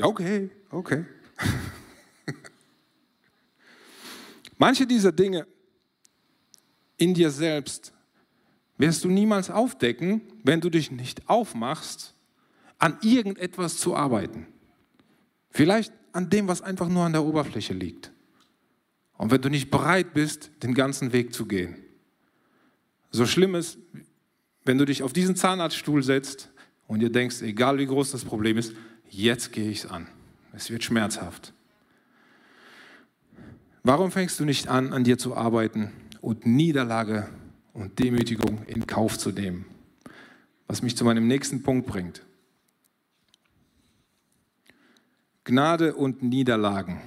Okay, 0.00 0.50
okay. 0.70 1.04
Manche 4.58 4.86
dieser 4.86 5.12
Dinge 5.12 5.46
in 6.96 7.14
dir 7.14 7.30
selbst 7.30 7.92
wirst 8.78 9.04
du 9.04 9.08
niemals 9.08 9.50
aufdecken, 9.50 10.22
wenn 10.42 10.60
du 10.60 10.70
dich 10.70 10.90
nicht 10.90 11.28
aufmachst, 11.28 12.14
an 12.78 12.98
irgendetwas 13.02 13.78
zu 13.78 13.94
arbeiten. 13.94 14.46
Vielleicht 15.50 15.92
an 16.12 16.30
dem, 16.30 16.48
was 16.48 16.62
einfach 16.62 16.88
nur 16.88 17.04
an 17.04 17.12
der 17.12 17.24
Oberfläche 17.24 17.74
liegt. 17.74 18.12
Und 19.16 19.30
wenn 19.30 19.40
du 19.40 19.48
nicht 19.48 19.70
bereit 19.70 20.12
bist, 20.12 20.50
den 20.62 20.74
ganzen 20.74 21.12
Weg 21.12 21.32
zu 21.34 21.46
gehen. 21.46 21.76
So 23.10 23.26
schlimm 23.26 23.54
ist, 23.54 23.78
wenn 24.64 24.78
du 24.78 24.84
dich 24.84 25.02
auf 25.02 25.12
diesen 25.12 25.36
Zahnarztstuhl 25.36 26.02
setzt 26.02 26.50
und 26.86 27.00
dir 27.00 27.10
denkst, 27.10 27.42
egal 27.42 27.78
wie 27.78 27.86
groß 27.86 28.10
das 28.10 28.24
Problem 28.24 28.56
ist, 28.56 28.74
jetzt 29.08 29.52
gehe 29.52 29.70
ich 29.70 29.84
es 29.84 29.90
an. 29.90 30.08
Es 30.52 30.70
wird 30.70 30.84
schmerzhaft. 30.84 31.52
Warum 33.82 34.10
fängst 34.10 34.40
du 34.40 34.44
nicht 34.44 34.68
an, 34.68 34.92
an 34.92 35.04
dir 35.04 35.18
zu 35.18 35.36
arbeiten 35.36 35.92
und 36.22 36.46
Niederlage 36.46 37.28
und 37.74 37.98
Demütigung 37.98 38.64
in 38.66 38.86
Kauf 38.86 39.18
zu 39.18 39.30
nehmen? 39.30 39.66
Was 40.66 40.80
mich 40.80 40.96
zu 40.96 41.04
meinem 41.04 41.26
nächsten 41.26 41.62
Punkt 41.62 41.86
bringt. 41.86 42.22
Gnade 45.44 45.94
und 45.94 46.22
Niederlagen. 46.22 47.02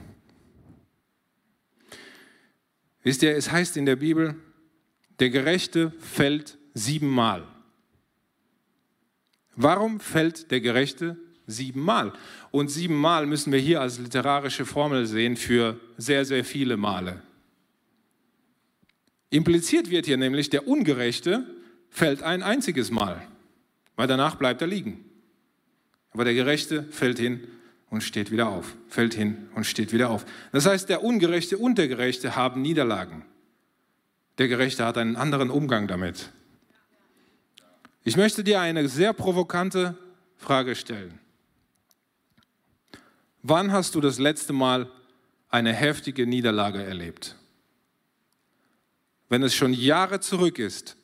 Wisst 3.01 3.23
ihr, 3.23 3.35
es 3.35 3.51
heißt 3.51 3.77
in 3.77 3.87
der 3.87 3.95
Bibel, 3.95 4.35
der 5.19 5.31
Gerechte 5.31 5.91
fällt 5.99 6.56
siebenmal. 6.77 7.43
Warum 9.55 9.99
fällt 9.99 10.51
der 10.51 10.61
Gerechte 10.61 11.17
siebenmal? 11.47 12.13
Und 12.51 12.69
siebenmal 12.69 13.25
müssen 13.25 13.51
wir 13.51 13.59
hier 13.59 13.81
als 13.81 13.97
literarische 13.97 14.65
Formel 14.65 15.07
sehen 15.07 15.35
für 15.35 15.79
sehr, 15.97 16.25
sehr 16.25 16.45
viele 16.45 16.77
Male. 16.77 17.21
Impliziert 19.29 19.89
wird 19.89 20.05
hier 20.05 20.17
nämlich, 20.17 20.49
der 20.49 20.67
Ungerechte 20.67 21.45
fällt 21.89 22.21
ein 22.21 22.43
einziges 22.43 22.91
Mal, 22.91 23.27
weil 23.95 24.07
danach 24.07 24.35
bleibt 24.35 24.61
er 24.61 24.67
liegen. 24.67 25.03
Aber 26.11 26.23
der 26.23 26.35
Gerechte 26.35 26.83
fällt 26.83 27.19
hin 27.19 27.47
und 27.89 28.01
steht 28.01 28.31
wieder 28.31 28.47
auf, 28.49 28.75
fällt 28.87 29.15
hin 29.15 29.49
und 29.55 29.65
steht 29.65 29.91
wieder 29.91 30.11
auf. 30.11 30.25
Das 30.51 30.65
heißt, 30.65 30.87
der 30.89 31.03
Ungerechte 31.03 31.57
und 31.57 31.77
der 31.77 31.87
Gerechte 31.87 32.35
haben 32.35 32.61
Niederlagen. 32.61 33.25
Der 34.37 34.47
Gerechte 34.47 34.85
hat 34.85 34.97
einen 34.97 35.15
anderen 35.15 35.49
Umgang 35.49 35.87
damit. 35.87 36.31
Ich 38.07 38.15
möchte 38.15 38.41
dir 38.41 38.61
eine 38.61 38.87
sehr 38.87 39.11
provokante 39.11 39.97
Frage 40.37 40.77
stellen. 40.77 41.19
Wann 43.43 43.73
hast 43.73 43.95
du 43.95 43.99
das 43.99 44.17
letzte 44.17 44.53
Mal 44.53 44.89
eine 45.49 45.73
heftige 45.73 46.25
Niederlage 46.25 46.81
erlebt? 46.81 47.35
Wenn 49.27 49.43
es 49.43 49.53
schon 49.53 49.73
Jahre 49.73 50.21
zurück 50.21 50.57
ist, 50.57 50.95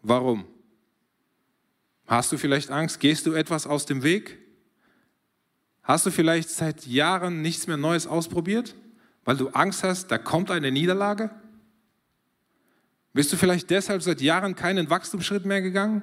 warum? 0.00 0.44
Hast 2.06 2.30
du 2.30 2.38
vielleicht 2.38 2.70
Angst? 2.70 3.00
Gehst 3.00 3.26
du 3.26 3.32
etwas 3.32 3.66
aus 3.66 3.84
dem 3.84 4.04
Weg? 4.04 4.38
Hast 5.82 6.06
du 6.06 6.12
vielleicht 6.12 6.50
seit 6.50 6.86
Jahren 6.86 7.42
nichts 7.42 7.66
mehr 7.66 7.78
Neues 7.78 8.06
ausprobiert, 8.06 8.76
weil 9.24 9.36
du 9.36 9.48
Angst 9.48 9.82
hast, 9.82 10.06
da 10.12 10.18
kommt 10.18 10.52
eine 10.52 10.70
Niederlage? 10.70 11.30
Bist 13.12 13.32
du 13.32 13.36
vielleicht 13.36 13.70
deshalb 13.70 14.02
seit 14.02 14.20
Jahren 14.20 14.54
keinen 14.54 14.88
Wachstumsschritt 14.88 15.44
mehr 15.44 15.62
gegangen? 15.62 16.02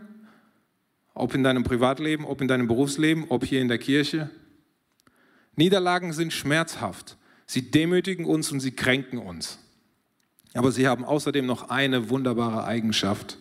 Ob 1.14 1.34
in 1.34 1.44
deinem 1.44 1.64
Privatleben, 1.64 2.26
ob 2.26 2.42
in 2.42 2.48
deinem 2.48 2.68
Berufsleben, 2.68 3.26
ob 3.30 3.46
hier 3.46 3.62
in 3.62 3.70
der 3.70 3.78
Kirche? 3.78 4.30
Niederlagen 5.56 6.14
sind 6.14 6.34
schmerzhaft. 6.34 7.18
Sie 7.46 7.72
demütigen 7.72 8.26
uns 8.26 8.52
und 8.52 8.60
sie 8.60 8.72
kränken 8.72 9.20
uns. 9.20 9.58
Aber 10.54 10.72
sie 10.72 10.88
haben 10.88 11.06
außerdem 11.06 11.46
noch 11.46 11.70
eine 11.70 12.10
wunderbare 12.10 12.66
Eigenschaft, 12.66 13.38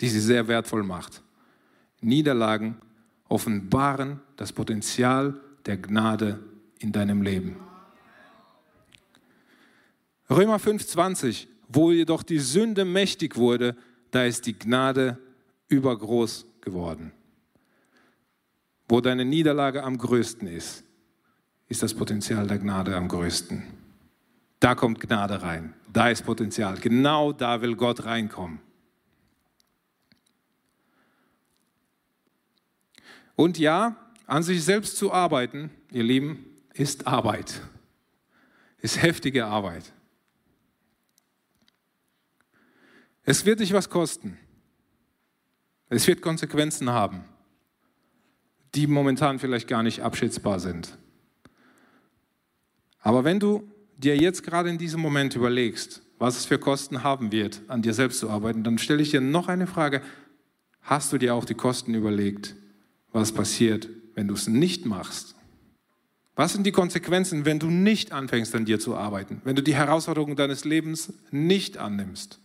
die 0.00 0.08
sie 0.08 0.20
sehr 0.20 0.48
wertvoll 0.48 0.82
macht. 0.82 1.22
Niederlagen 2.00 2.76
offenbaren 3.28 4.20
das 4.36 4.52
Potenzial 4.52 5.40
der 5.66 5.76
Gnade 5.76 6.40
in 6.78 6.92
deinem 6.92 7.22
Leben. 7.22 7.56
Römer 10.28 10.58
5:20 10.58 11.46
wo 11.68 11.90
jedoch 11.90 12.22
die 12.22 12.38
Sünde 12.38 12.84
mächtig 12.84 13.36
wurde, 13.36 13.76
da 14.10 14.24
ist 14.24 14.46
die 14.46 14.58
Gnade 14.58 15.18
übergroß 15.68 16.46
geworden. 16.60 17.12
Wo 18.88 19.00
deine 19.00 19.24
Niederlage 19.24 19.82
am 19.82 19.98
größten 19.98 20.46
ist, 20.46 20.84
ist 21.68 21.82
das 21.82 21.94
Potenzial 21.94 22.46
der 22.46 22.58
Gnade 22.58 22.96
am 22.96 23.08
größten. 23.08 23.64
Da 24.60 24.74
kommt 24.74 25.00
Gnade 25.00 25.42
rein. 25.42 25.74
Da 25.92 26.08
ist 26.08 26.24
Potenzial. 26.24 26.78
Genau 26.78 27.32
da 27.32 27.60
will 27.62 27.74
Gott 27.74 28.04
reinkommen. 28.04 28.60
Und 33.34 33.58
ja, 33.58 33.96
an 34.26 34.42
sich 34.42 34.64
selbst 34.64 34.96
zu 34.96 35.12
arbeiten, 35.12 35.70
ihr 35.92 36.04
Lieben, 36.04 36.46
ist 36.72 37.06
Arbeit. 37.06 37.60
Ist 38.78 39.02
heftige 39.02 39.46
Arbeit. 39.46 39.92
Es 43.26 43.44
wird 43.44 43.58
dich 43.58 43.72
was 43.72 43.90
kosten. 43.90 44.38
Es 45.88 46.06
wird 46.06 46.22
Konsequenzen 46.22 46.90
haben, 46.90 47.24
die 48.74 48.86
momentan 48.86 49.40
vielleicht 49.40 49.66
gar 49.66 49.82
nicht 49.82 50.00
abschätzbar 50.00 50.60
sind. 50.60 50.96
Aber 53.00 53.24
wenn 53.24 53.40
du 53.40 53.70
dir 53.96 54.16
jetzt 54.16 54.44
gerade 54.44 54.70
in 54.70 54.78
diesem 54.78 55.00
Moment 55.00 55.34
überlegst, 55.34 56.02
was 56.18 56.38
es 56.38 56.46
für 56.46 56.58
Kosten 56.58 57.02
haben 57.02 57.32
wird, 57.32 57.62
an 57.66 57.82
dir 57.82 57.94
selbst 57.94 58.20
zu 58.20 58.30
arbeiten, 58.30 58.62
dann 58.62 58.78
stelle 58.78 59.02
ich 59.02 59.10
dir 59.10 59.20
noch 59.20 59.48
eine 59.48 59.66
Frage. 59.66 60.02
Hast 60.82 61.12
du 61.12 61.18
dir 61.18 61.34
auch 61.34 61.44
die 61.44 61.54
Kosten 61.54 61.94
überlegt, 61.94 62.54
was 63.12 63.32
passiert, 63.32 63.88
wenn 64.14 64.28
du 64.28 64.34
es 64.34 64.46
nicht 64.46 64.86
machst? 64.86 65.34
Was 66.36 66.52
sind 66.52 66.64
die 66.64 66.72
Konsequenzen, 66.72 67.44
wenn 67.44 67.58
du 67.58 67.70
nicht 67.70 68.12
anfängst, 68.12 68.54
an 68.54 68.66
dir 68.66 68.78
zu 68.78 68.94
arbeiten, 68.94 69.40
wenn 69.42 69.56
du 69.56 69.62
die 69.62 69.74
Herausforderungen 69.74 70.36
deines 70.36 70.64
Lebens 70.64 71.12
nicht 71.32 71.76
annimmst? 71.76 72.40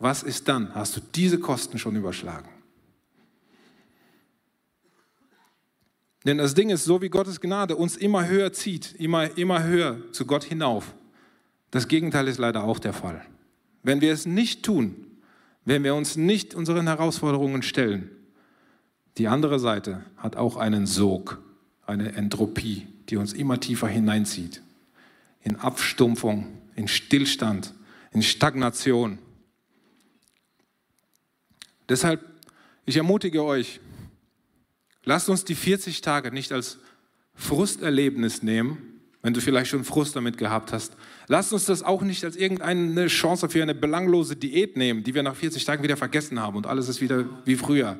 Was 0.00 0.22
ist 0.22 0.48
dann? 0.48 0.74
Hast 0.74 0.96
du 0.96 1.00
diese 1.14 1.38
Kosten 1.38 1.78
schon 1.78 1.94
überschlagen? 1.94 2.48
Denn 6.24 6.38
das 6.38 6.54
Ding 6.54 6.70
ist, 6.70 6.84
so 6.84 7.00
wie 7.00 7.08
Gottes 7.08 7.40
Gnade 7.40 7.76
uns 7.76 7.96
immer 7.96 8.26
höher 8.26 8.52
zieht, 8.52 8.94
immer, 8.98 9.36
immer 9.38 9.62
höher 9.62 9.98
zu 10.12 10.26
Gott 10.26 10.44
hinauf, 10.44 10.94
das 11.70 11.86
Gegenteil 11.86 12.28
ist 12.28 12.38
leider 12.38 12.64
auch 12.64 12.78
der 12.78 12.92
Fall. 12.92 13.24
Wenn 13.82 14.00
wir 14.00 14.12
es 14.12 14.26
nicht 14.26 14.64
tun, 14.64 15.06
wenn 15.64 15.84
wir 15.84 15.94
uns 15.94 16.16
nicht 16.16 16.54
unseren 16.54 16.86
Herausforderungen 16.86 17.62
stellen, 17.62 18.10
die 19.18 19.28
andere 19.28 19.58
Seite 19.58 20.04
hat 20.16 20.36
auch 20.36 20.56
einen 20.56 20.86
Sog, 20.86 21.42
eine 21.86 22.12
Entropie, 22.12 22.86
die 23.08 23.16
uns 23.16 23.32
immer 23.32 23.60
tiefer 23.60 23.88
hineinzieht. 23.88 24.62
In 25.42 25.56
Abstumpfung, 25.56 26.46
in 26.74 26.88
Stillstand, 26.88 27.74
in 28.12 28.22
Stagnation. 28.22 29.18
Deshalb, 31.90 32.24
ich 32.86 32.96
ermutige 32.96 33.42
euch, 33.44 33.80
lasst 35.04 35.28
uns 35.28 35.44
die 35.44 35.56
40 35.56 36.00
Tage 36.00 36.30
nicht 36.30 36.52
als 36.52 36.78
Frusterlebnis 37.34 38.44
nehmen, 38.44 39.00
wenn 39.22 39.34
du 39.34 39.40
vielleicht 39.40 39.70
schon 39.70 39.84
Frust 39.84 40.14
damit 40.14 40.38
gehabt 40.38 40.72
hast. 40.72 40.96
Lasst 41.26 41.52
uns 41.52 41.64
das 41.64 41.82
auch 41.82 42.02
nicht 42.02 42.24
als 42.24 42.36
irgendeine 42.36 43.08
Chance 43.08 43.48
für 43.48 43.60
eine 43.60 43.74
belanglose 43.74 44.36
Diät 44.36 44.76
nehmen, 44.76 45.02
die 45.02 45.14
wir 45.14 45.24
nach 45.24 45.34
40 45.34 45.64
Tagen 45.64 45.82
wieder 45.82 45.96
vergessen 45.96 46.40
haben 46.40 46.56
und 46.56 46.66
alles 46.66 46.88
ist 46.88 47.00
wieder 47.00 47.28
wie 47.44 47.56
früher. 47.56 47.98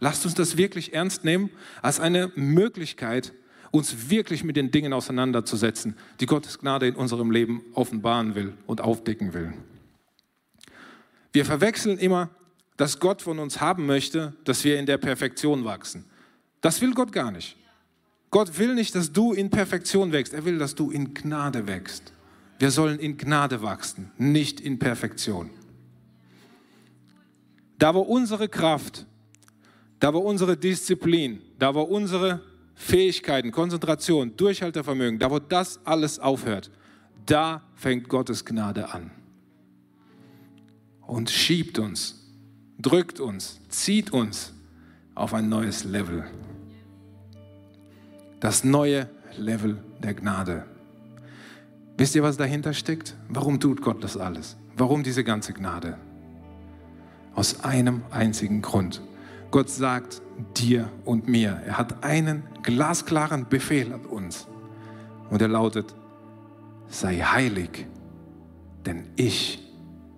Lasst 0.00 0.24
uns 0.24 0.34
das 0.34 0.56
wirklich 0.56 0.94
ernst 0.94 1.22
nehmen 1.24 1.50
als 1.82 2.00
eine 2.00 2.32
Möglichkeit, 2.34 3.34
uns 3.72 4.08
wirklich 4.08 4.42
mit 4.42 4.56
den 4.56 4.70
Dingen 4.70 4.94
auseinanderzusetzen, 4.94 5.96
die 6.20 6.26
Gottes 6.26 6.58
Gnade 6.58 6.88
in 6.88 6.94
unserem 6.94 7.30
Leben 7.30 7.62
offenbaren 7.74 8.34
will 8.34 8.54
und 8.66 8.80
aufdecken 8.80 9.34
will. 9.34 9.52
Wir 11.32 11.44
verwechseln 11.44 11.98
immer, 11.98 12.30
dass 12.78 12.98
Gott 12.98 13.20
von 13.20 13.38
uns 13.38 13.60
haben 13.60 13.84
möchte, 13.84 14.32
dass 14.44 14.64
wir 14.64 14.78
in 14.78 14.86
der 14.86 14.96
Perfektion 14.96 15.64
wachsen. 15.64 16.06
Das 16.62 16.80
will 16.80 16.94
Gott 16.94 17.12
gar 17.12 17.30
nicht. 17.30 17.56
Gott 18.30 18.58
will 18.58 18.74
nicht, 18.74 18.94
dass 18.94 19.12
du 19.12 19.34
in 19.34 19.50
Perfektion 19.50 20.12
wächst. 20.12 20.32
Er 20.32 20.46
will, 20.46 20.58
dass 20.58 20.74
du 20.74 20.90
in 20.90 21.12
Gnade 21.12 21.66
wächst. 21.66 22.14
Wir 22.58 22.70
sollen 22.70 22.98
in 22.98 23.18
Gnade 23.18 23.60
wachsen, 23.60 24.10
nicht 24.16 24.60
in 24.60 24.78
Perfektion. 24.78 25.50
Da 27.78 27.94
wo 27.94 28.00
unsere 28.00 28.48
Kraft 28.48 29.06
da 30.00 30.14
wo 30.14 30.18
unsere 30.18 30.56
Disziplin, 30.56 31.40
da 31.58 31.74
wo 31.74 31.82
unsere 31.82 32.40
Fähigkeiten, 32.74 33.50
Konzentration, 33.50 34.36
Durchhaltevermögen, 34.36 35.18
da 35.18 35.30
wo 35.30 35.38
das 35.38 35.84
alles 35.84 36.18
aufhört, 36.18 36.70
da 37.26 37.62
fängt 37.74 38.08
Gottes 38.08 38.44
Gnade 38.44 38.92
an. 38.92 39.10
Und 41.06 41.30
schiebt 41.30 41.78
uns, 41.78 42.27
drückt 42.78 43.20
uns, 43.20 43.60
zieht 43.68 44.12
uns 44.12 44.52
auf 45.14 45.34
ein 45.34 45.48
neues 45.48 45.84
Level. 45.84 46.24
Das 48.40 48.62
neue 48.62 49.08
Level 49.36 49.82
der 50.02 50.14
Gnade. 50.14 50.64
Wisst 51.96 52.14
ihr, 52.14 52.22
was 52.22 52.36
dahinter 52.36 52.72
steckt? 52.72 53.16
Warum 53.28 53.58
tut 53.58 53.82
Gott 53.82 54.04
das 54.04 54.16
alles? 54.16 54.56
Warum 54.76 55.02
diese 55.02 55.24
ganze 55.24 55.52
Gnade? 55.52 55.98
Aus 57.34 57.64
einem 57.64 58.02
einzigen 58.10 58.62
Grund. 58.62 59.02
Gott 59.50 59.70
sagt 59.70 60.22
dir 60.56 60.88
und 61.04 61.26
mir, 61.26 61.60
er 61.66 61.78
hat 61.78 62.04
einen 62.04 62.44
glasklaren 62.62 63.48
Befehl 63.48 63.92
an 63.92 64.04
uns. 64.06 64.46
Und 65.30 65.42
er 65.42 65.48
lautet, 65.48 65.94
sei 66.88 67.18
heilig, 67.18 67.86
denn 68.86 69.06
ich 69.16 69.68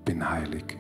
bin 0.05 0.29
heilig. 0.29 0.77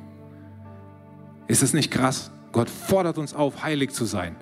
Ist 1.50 1.64
es 1.64 1.72
nicht 1.72 1.90
krass? 1.90 2.30
Gott 2.52 2.70
fordert 2.70 3.18
uns 3.18 3.34
auf, 3.34 3.64
heilig 3.64 3.90
zu 3.90 4.04
sein. 4.04 4.36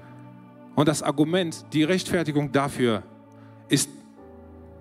Und 0.74 0.88
das 0.88 1.02
Argument, 1.02 1.64
die 1.72 1.82
Rechtfertigung 1.82 2.52
dafür 2.52 3.02
ist, 3.70 3.88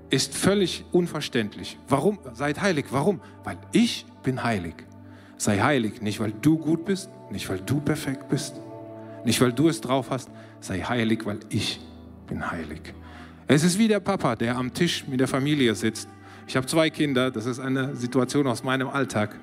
ist 0.09 0.35
völlig 0.35 0.83
unverständlich. 0.91 1.79
Warum? 1.87 2.19
Seid 2.33 2.61
heilig. 2.61 2.87
Warum? 2.91 3.21
Weil 3.45 3.57
ich 3.71 4.05
bin 4.23 4.43
heilig. 4.43 4.75
Sei 5.37 5.59
heilig, 5.59 6.01
nicht 6.01 6.19
weil 6.19 6.33
du 6.33 6.57
gut 6.57 6.83
bist, 6.83 7.09
nicht 7.31 7.47
weil 7.47 7.59
du 7.59 7.79
perfekt 7.79 8.27
bist, 8.27 8.59
nicht, 9.23 9.39
weil 9.39 9.53
du 9.53 9.69
es 9.69 9.79
drauf 9.79 10.07
hast, 10.09 10.29
sei 10.59 10.81
heilig, 10.81 11.25
weil 11.25 11.39
ich 11.47 11.79
bin 12.27 12.51
heilig. 12.51 12.93
Es 13.47 13.63
ist 13.63 13.79
wie 13.79 13.87
der 13.87 14.01
Papa, 14.01 14.35
der 14.35 14.57
am 14.57 14.73
Tisch 14.73 15.07
mit 15.07 15.21
der 15.21 15.29
Familie 15.29 15.75
sitzt. 15.75 16.09
Ich 16.45 16.57
habe 16.57 16.67
zwei 16.67 16.89
Kinder, 16.89 17.31
das 17.31 17.45
ist 17.45 17.59
eine 17.59 17.95
Situation 17.95 18.47
aus 18.47 18.65
meinem 18.65 18.89
Alltag. 18.89 19.39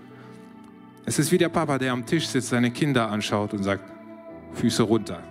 Es 1.06 1.18
ist 1.18 1.30
wie 1.32 1.38
der 1.38 1.50
Papa, 1.50 1.78
der 1.78 1.92
am 1.92 2.06
Tisch 2.06 2.26
sitzt, 2.26 2.48
seine 2.48 2.70
Kinder 2.70 3.10
anschaut 3.10 3.52
und 3.52 3.62
sagt, 3.62 3.92
Füße 4.54 4.82
runter. 4.82 5.22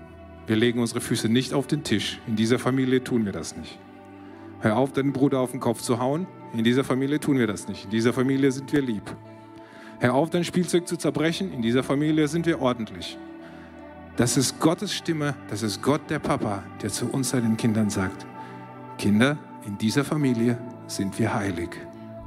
Wir 0.45 0.55
legen 0.55 0.79
unsere 0.79 1.01
Füße 1.01 1.29
nicht 1.29 1.53
auf 1.53 1.67
den 1.67 1.83
Tisch. 1.83 2.19
In 2.27 2.35
dieser 2.35 2.59
Familie 2.59 3.03
tun 3.03 3.25
wir 3.25 3.31
das 3.31 3.55
nicht. 3.55 3.79
Hör 4.59 4.77
auf, 4.77 4.93
deinen 4.93 5.13
Bruder 5.13 5.39
auf 5.39 5.51
den 5.51 5.59
Kopf 5.59 5.81
zu 5.81 5.99
hauen. 5.99 6.27
In 6.53 6.63
dieser 6.63 6.83
Familie 6.83 7.19
tun 7.19 7.39
wir 7.39 7.47
das 7.47 7.67
nicht. 7.67 7.85
In 7.85 7.89
dieser 7.89 8.13
Familie 8.13 8.51
sind 8.51 8.71
wir 8.71 8.81
lieb. 8.81 9.03
Hör 9.99 10.13
auf, 10.13 10.29
dein 10.29 10.43
Spielzeug 10.43 10.87
zu 10.87 10.97
zerbrechen. 10.97 11.51
In 11.51 11.61
dieser 11.61 11.81
Familie 11.81 12.27
sind 12.27 12.45
wir 12.45 12.61
ordentlich. 12.61 13.17
Das 14.15 14.37
ist 14.37 14.59
Gottes 14.59 14.93
Stimme, 14.93 15.33
das 15.49 15.63
ist 15.63 15.81
Gott 15.81 16.01
der 16.09 16.19
Papa, 16.19 16.63
der 16.83 16.89
zu 16.91 17.07
uns, 17.07 17.29
seinen 17.29 17.57
Kindern 17.57 17.89
sagt, 17.89 18.27
Kinder, 18.99 19.39
in 19.65 19.77
dieser 19.79 20.03
Familie 20.03 20.59
sind 20.85 21.17
wir 21.17 21.33
heilig. 21.33 21.69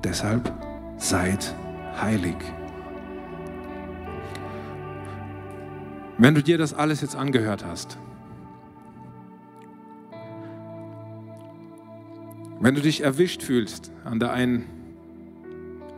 Deshalb 0.02 0.52
seid 0.96 1.54
heilig. 2.00 2.36
Wenn 6.18 6.34
du 6.34 6.42
dir 6.42 6.56
das 6.56 6.72
alles 6.72 7.02
jetzt 7.02 7.14
angehört 7.14 7.64
hast, 7.64 7.98
wenn 12.58 12.74
du 12.74 12.80
dich 12.80 13.02
erwischt 13.02 13.42
fühlst 13.42 13.92
an 14.04 14.18
der 14.18 14.32
einen, 14.32 14.64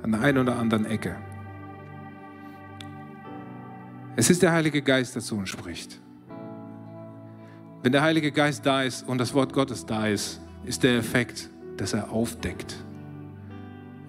an 0.03 0.11
der 0.11 0.21
einen 0.21 0.39
oder 0.39 0.57
anderen 0.57 0.87
Ecke, 0.87 1.17
es 4.17 4.29
ist 4.31 4.43
der 4.43 4.51
Heilige 4.51 4.83
Geist, 4.83 5.15
der 5.15 5.23
zu 5.23 5.37
uns 5.37 5.49
spricht. 5.49 6.01
Wenn 7.85 7.93
der 7.93 8.03
Heilige 8.03 8.33
Geist 8.33 8.67
da 8.67 8.83
ist 8.83 9.07
und 9.09 9.19
das 9.19 9.33
Wort 9.35 9.53
Gottes 9.53 9.87
da 9.87 10.09
ist, 10.09 10.41
ist 10.65 10.83
der 10.83 10.99
Effekt, 10.99 11.49
dass 11.77 11.93
er 11.93 12.11
aufdeckt. 12.11 12.75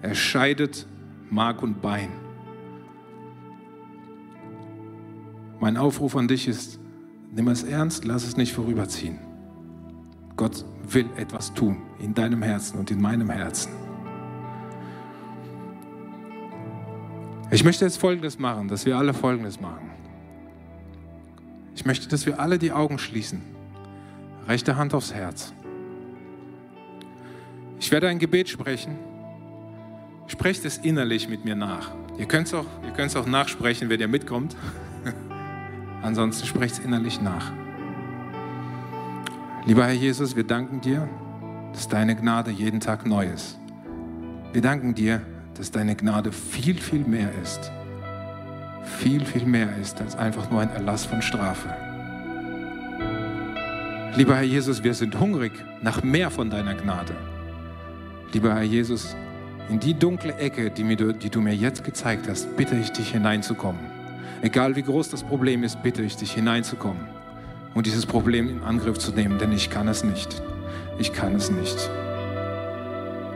Er 0.02 0.16
scheidet 0.16 0.86
Mark 1.30 1.62
und 1.62 1.80
Bein. 1.80 2.08
Mein 5.60 5.76
Aufruf 5.76 6.16
an 6.16 6.26
dich 6.26 6.48
ist, 6.48 6.80
nimm 7.32 7.48
es 7.48 7.62
ernst, 7.62 8.06
lass 8.06 8.26
es 8.26 8.36
nicht 8.36 8.52
vorüberziehen. 8.54 9.18
Gott 10.36 10.64
will 10.88 11.06
etwas 11.16 11.52
tun 11.52 11.82
in 11.98 12.14
deinem 12.14 12.42
Herzen 12.42 12.78
und 12.78 12.90
in 12.90 13.00
meinem 13.00 13.28
Herzen. 13.28 13.70
Ich 17.50 17.62
möchte 17.62 17.84
jetzt 17.84 17.98
Folgendes 17.98 18.38
machen, 18.38 18.68
dass 18.68 18.86
wir 18.86 18.96
alle 18.96 19.12
Folgendes 19.12 19.60
machen. 19.60 19.90
Ich 21.74 21.84
möchte, 21.84 22.08
dass 22.08 22.24
wir 22.24 22.40
alle 22.40 22.58
die 22.58 22.72
Augen 22.72 22.98
schließen. 22.98 23.42
Rechte 24.48 24.76
Hand 24.76 24.94
aufs 24.94 25.12
Herz. 25.12 25.52
Ich 27.78 27.90
werde 27.90 28.08
ein 28.08 28.18
Gebet 28.18 28.48
sprechen. 28.48 28.96
Sprecht 30.26 30.64
es 30.64 30.78
innerlich 30.78 31.28
mit 31.28 31.44
mir 31.44 31.56
nach. 31.56 31.90
Ihr 32.18 32.26
könnt 32.26 32.46
es 32.46 32.54
auch, 32.54 32.66
auch 33.22 33.26
nachsprechen, 33.26 33.90
wenn 33.90 34.00
ihr 34.00 34.08
mitkommt. 34.08 34.56
Ansonsten 36.02 36.46
sprecht 36.46 36.74
es 36.74 36.78
innerlich 36.80 37.20
nach. 37.20 37.52
Lieber 39.66 39.84
Herr 39.84 39.92
Jesus, 39.92 40.36
wir 40.36 40.44
danken 40.44 40.80
dir, 40.80 41.08
dass 41.72 41.88
deine 41.88 42.16
Gnade 42.16 42.50
jeden 42.50 42.80
Tag 42.80 43.06
neu 43.06 43.26
ist. 43.26 43.58
Wir 44.52 44.62
danken 44.62 44.94
dir, 44.94 45.22
dass 45.54 45.70
deine 45.70 45.94
Gnade 45.94 46.32
viel, 46.32 46.78
viel 46.78 47.04
mehr 47.04 47.30
ist 47.42 47.70
viel, 49.00 49.24
viel 49.24 49.46
mehr 49.46 49.76
ist 49.80 50.00
als 50.00 50.16
einfach 50.16 50.50
nur 50.50 50.60
ein 50.60 50.70
Erlass 50.70 51.06
von 51.06 51.22
Strafe. 51.22 51.68
Lieber 54.16 54.36
Herr 54.36 54.42
Jesus, 54.42 54.82
wir 54.82 54.94
sind 54.94 55.18
hungrig 55.18 55.52
nach 55.82 56.02
mehr 56.02 56.30
von 56.30 56.50
deiner 56.50 56.74
Gnade. 56.74 57.14
Lieber 58.32 58.54
Herr 58.54 58.62
Jesus, 58.62 59.16
in 59.68 59.80
die 59.80 59.94
dunkle 59.94 60.34
Ecke, 60.34 60.70
die, 60.70 60.84
mir, 60.84 60.96
die 60.96 61.30
du 61.30 61.40
mir 61.40 61.54
jetzt 61.54 61.84
gezeigt 61.84 62.28
hast, 62.28 62.56
bitte 62.56 62.76
ich 62.76 62.90
dich 62.90 63.12
hineinzukommen. 63.12 63.80
Egal 64.42 64.76
wie 64.76 64.82
groß 64.82 65.10
das 65.10 65.22
Problem 65.22 65.64
ist, 65.64 65.82
bitte 65.82 66.02
ich 66.02 66.16
dich 66.16 66.32
hineinzukommen 66.32 67.06
und 67.74 67.86
dieses 67.86 68.06
Problem 68.06 68.48
in 68.48 68.62
Angriff 68.62 68.98
zu 68.98 69.12
nehmen, 69.12 69.38
denn 69.38 69.52
ich 69.52 69.70
kann 69.70 69.88
es 69.88 70.02
nicht. 70.02 70.42
Ich 70.98 71.12
kann 71.12 71.34
es 71.34 71.50
nicht. 71.50 71.90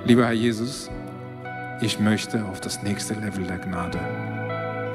Lieber 0.04 0.24
Herr 0.24 0.33
Jesus, 0.33 0.90
ich 1.80 1.98
möchte 1.98 2.44
auf 2.44 2.61
das 2.61 2.83
nächste 2.83 3.14
Level 3.14 3.44
der 3.44 3.59
Gnade. 3.59 3.98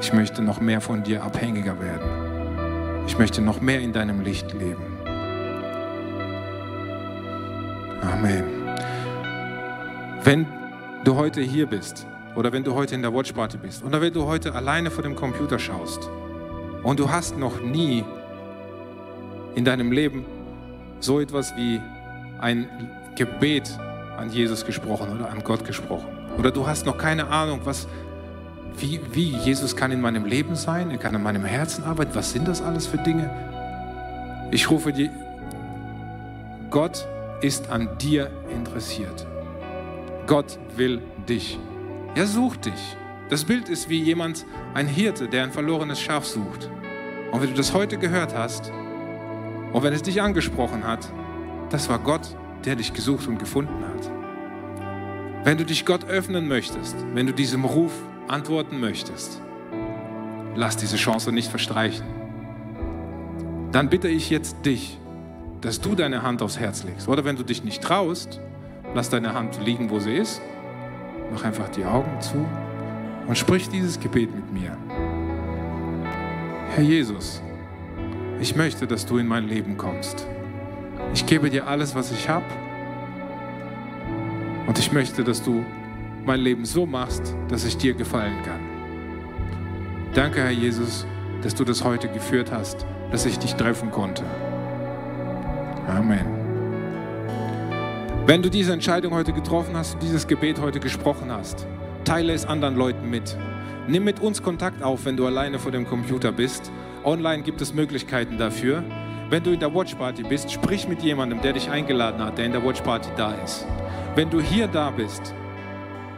Ich 0.01 0.13
möchte 0.13 0.41
noch 0.41 0.61
mehr 0.61 0.81
von 0.81 1.03
dir 1.03 1.23
abhängiger 1.23 1.79
werden. 1.79 3.05
Ich 3.07 3.17
möchte 3.17 3.41
noch 3.41 3.59
mehr 3.59 3.79
in 3.81 3.91
deinem 3.91 4.21
Licht 4.21 4.53
leben. 4.53 4.83
Amen. 8.01 8.43
Wenn 10.23 10.45
du 11.03 11.15
heute 11.15 11.41
hier 11.41 11.65
bist 11.65 12.05
oder 12.39 12.53
wenn 12.53 12.63
du 12.63 12.73
heute 12.73 12.95
in 12.95 13.01
der 13.01 13.13
Watchparty 13.13 13.57
bist 13.57 13.83
oder 13.83 13.99
wenn 13.99 14.13
du 14.13 14.25
heute 14.25 14.55
alleine 14.55 14.89
vor 14.89 15.03
dem 15.03 15.13
Computer 15.13 15.59
schaust 15.59 16.09
und 16.83 16.97
du 16.97 17.11
hast 17.11 17.37
noch 17.37 17.59
nie 17.59 18.05
in 19.55 19.65
deinem 19.65 19.91
Leben 19.91 20.23
so 21.01 21.19
etwas 21.19 21.53
wie 21.57 21.81
ein 22.39 22.69
Gebet 23.17 23.69
an 24.15 24.31
Jesus 24.31 24.65
gesprochen 24.65 25.09
oder 25.17 25.29
an 25.29 25.43
Gott 25.43 25.65
gesprochen. 25.65 26.07
Oder 26.37 26.51
du 26.51 26.65
hast 26.65 26.85
noch 26.85 26.97
keine 26.97 27.27
Ahnung, 27.27 27.59
was, 27.65 27.89
wie, 28.77 29.01
wie 29.11 29.35
Jesus 29.35 29.75
kann 29.75 29.91
in 29.91 29.99
meinem 29.99 30.23
Leben 30.23 30.55
sein, 30.55 30.91
er 30.91 30.97
kann 30.97 31.13
in 31.15 31.21
meinem 31.21 31.43
Herzen 31.43 31.83
arbeiten. 31.83 32.11
Was 32.13 32.31
sind 32.31 32.47
das 32.47 32.61
alles 32.61 32.87
für 32.87 32.99
Dinge? 32.99 33.29
Ich 34.51 34.69
rufe 34.69 34.93
dir, 34.93 35.09
Gott 36.69 37.05
ist 37.41 37.69
an 37.69 37.97
dir 37.97 38.31
interessiert. 38.49 39.27
Gott 40.25 40.57
will 40.77 41.01
dich. 41.27 41.59
Er 42.15 42.25
sucht 42.25 42.65
dich. 42.65 42.97
Das 43.29 43.45
Bild 43.45 43.69
ist 43.69 43.89
wie 43.89 44.01
jemand, 44.01 44.45
ein 44.73 44.87
Hirte, 44.87 45.27
der 45.27 45.43
ein 45.43 45.51
verlorenes 45.51 46.01
Schaf 46.01 46.25
sucht. 46.25 46.69
Und 47.31 47.41
wenn 47.41 47.49
du 47.49 47.55
das 47.55 47.73
heute 47.73 47.97
gehört 47.97 48.35
hast 48.35 48.71
und 49.71 49.83
wenn 49.83 49.93
es 49.93 50.01
dich 50.01 50.21
angesprochen 50.21 50.85
hat, 50.85 51.11
das 51.69 51.89
war 51.89 51.99
Gott, 51.99 52.35
der 52.65 52.75
dich 52.75 52.93
gesucht 52.93 53.27
und 53.27 53.37
gefunden 53.37 53.83
hat. 53.85 54.11
Wenn 55.43 55.57
du 55.57 55.65
dich 55.65 55.85
Gott 55.85 56.05
öffnen 56.05 56.47
möchtest, 56.47 56.95
wenn 57.13 57.27
du 57.27 57.33
diesem 57.33 57.63
Ruf 57.65 57.93
antworten 58.27 58.79
möchtest, 58.79 59.41
lass 60.55 60.75
diese 60.75 60.97
Chance 60.97 61.31
nicht 61.31 61.49
verstreichen. 61.49 62.07
Dann 63.71 63.89
bitte 63.89 64.07
ich 64.07 64.31
jetzt 64.31 64.65
dich, 64.65 64.97
dass 65.61 65.79
du 65.79 65.93
deine 65.93 66.23
Hand 66.23 66.41
aufs 66.41 66.59
Herz 66.59 66.83
legst. 66.83 67.07
Oder 67.07 67.23
wenn 67.23 67.35
du 67.35 67.43
dich 67.43 67.63
nicht 67.63 67.83
traust, 67.83 68.41
lass 68.95 69.09
deine 69.09 69.33
Hand 69.33 69.63
liegen, 69.63 69.91
wo 69.91 69.99
sie 69.99 70.15
ist. 70.15 70.41
Mach 71.31 71.43
einfach 71.43 71.69
die 71.69 71.85
Augen 71.85 72.19
zu 72.21 72.45
und 73.27 73.37
sprich 73.37 73.69
dieses 73.69 73.99
Gebet 73.99 74.33
mit 74.33 74.51
mir. 74.51 74.75
Herr 76.75 76.83
Jesus, 76.83 77.41
ich 78.39 78.55
möchte, 78.55 78.87
dass 78.87 79.05
du 79.05 79.17
in 79.17 79.27
mein 79.27 79.47
Leben 79.47 79.77
kommst. 79.77 80.27
Ich 81.13 81.25
gebe 81.25 81.49
dir 81.49 81.67
alles, 81.67 81.95
was 81.95 82.11
ich 82.11 82.29
habe. 82.29 82.45
Und 84.67 84.77
ich 84.77 84.91
möchte, 84.91 85.23
dass 85.23 85.43
du 85.43 85.65
mein 86.25 86.39
Leben 86.41 86.65
so 86.65 86.85
machst, 86.85 87.35
dass 87.47 87.65
ich 87.65 87.77
dir 87.77 87.93
gefallen 87.93 88.41
kann. 88.43 88.59
Danke, 90.13 90.41
Herr 90.41 90.51
Jesus, 90.51 91.05
dass 91.41 91.55
du 91.55 91.63
das 91.63 91.83
heute 91.83 92.07
geführt 92.07 92.51
hast, 92.51 92.85
dass 93.11 93.25
ich 93.25 93.39
dich 93.39 93.55
treffen 93.55 93.91
konnte. 93.91 94.23
Amen. 95.87 96.38
Wenn 98.29 98.43
du 98.43 98.49
diese 98.51 98.73
Entscheidung 98.73 99.15
heute 99.15 99.33
getroffen 99.33 99.75
hast 99.75 99.95
und 99.95 100.03
dieses 100.03 100.27
Gebet 100.27 100.61
heute 100.61 100.79
gesprochen 100.79 101.31
hast, 101.31 101.65
teile 102.03 102.31
es 102.31 102.45
anderen 102.45 102.75
Leuten 102.75 103.09
mit. 103.09 103.35
Nimm 103.87 104.03
mit 104.03 104.19
uns 104.19 104.43
Kontakt 104.43 104.83
auf, 104.83 105.05
wenn 105.05 105.17
du 105.17 105.25
alleine 105.25 105.57
vor 105.57 105.71
dem 105.71 105.87
Computer 105.87 106.31
bist. 106.31 106.71
Online 107.03 107.41
gibt 107.41 107.59
es 107.59 107.73
Möglichkeiten 107.73 108.37
dafür. 108.37 108.83
Wenn 109.31 109.41
du 109.41 109.49
in 109.49 109.59
der 109.59 109.73
Watch 109.73 109.95
Party 109.95 110.21
bist, 110.21 110.51
sprich 110.51 110.87
mit 110.87 111.01
jemandem, 111.01 111.41
der 111.41 111.53
dich 111.53 111.71
eingeladen 111.71 112.23
hat, 112.23 112.37
der 112.37 112.45
in 112.45 112.51
der 112.51 112.63
Watch 112.63 112.81
Party 112.81 113.09
da 113.17 113.31
ist. 113.43 113.65
Wenn 114.13 114.29
du 114.29 114.39
hier 114.39 114.67
da 114.67 114.91
bist, 114.91 115.33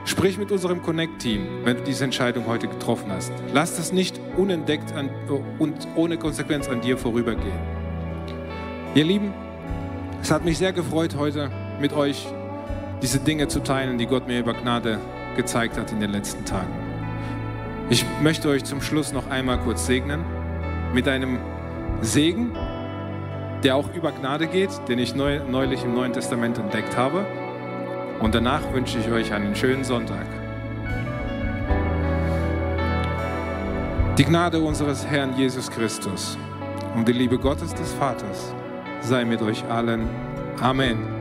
sprich 0.04 0.38
mit 0.38 0.52
unserem 0.52 0.82
Connect-Team, 0.82 1.48
wenn 1.64 1.78
du 1.78 1.84
diese 1.84 2.04
Entscheidung 2.04 2.46
heute 2.46 2.68
getroffen 2.68 3.10
hast. 3.10 3.32
Lass 3.54 3.78
das 3.78 3.94
nicht 3.94 4.20
unentdeckt 4.36 4.92
an, 4.92 5.10
und 5.60 5.88
ohne 5.96 6.18
Konsequenz 6.18 6.68
an 6.68 6.82
dir 6.82 6.98
vorübergehen. 6.98 7.62
Ihr 8.96 9.06
Lieben, 9.06 9.34
es 10.22 10.30
hat 10.30 10.44
mich 10.44 10.58
sehr 10.58 10.74
gefreut, 10.74 11.16
heute 11.18 11.50
mit 11.82 11.94
euch 11.94 12.28
diese 13.02 13.20
Dinge 13.20 13.48
zu 13.48 13.62
teilen, 13.62 13.98
die 13.98 14.06
Gott 14.06 14.28
mir 14.28 14.40
über 14.40 14.54
Gnade 14.54 15.00
gezeigt 15.36 15.78
hat 15.78 15.92
in 15.92 16.00
den 16.00 16.12
letzten 16.12 16.46
Tagen. 16.46 16.72
Ich 17.90 18.06
möchte 18.22 18.48
euch 18.48 18.64
zum 18.64 18.82
Schluss 18.82 19.12
noch 19.12 19.30
einmal 19.30 19.58
kurz 19.60 19.86
segnen 19.86 20.24
mit 20.94 21.08
einem 21.08 21.40
Segen, 22.02 22.52
der 23.64 23.76
auch 23.76 23.94
über 23.94 24.12
Gnade 24.12 24.48
geht, 24.48 24.70
den 24.88 25.00
ich 25.00 25.16
neu, 25.16 25.40
neulich 25.50 25.84
im 25.84 25.94
Neuen 25.94 26.14
Testament 26.14 26.58
entdeckt 26.58 26.96
habe. 26.96 27.26
Und 28.20 28.36
danach 28.36 28.62
wünsche 28.74 29.00
ich 29.00 29.12
euch 29.12 29.34
einen 29.34 29.56
schönen 29.56 29.84
Sonntag. 29.84 30.26
Die 34.18 34.24
Gnade 34.24 34.62
unseres 34.62 35.06
Herrn 35.08 35.36
Jesus 35.36 35.70
Christus 35.72 36.38
und 36.96 37.08
die 37.08 37.14
Liebe 37.14 37.40
Gottes 37.40 37.74
des 37.74 37.92
Vaters 37.94 38.54
sei 39.02 39.26
mit 39.26 39.42
euch 39.42 39.64
allen. 39.66 40.08
Amen. 40.60 41.21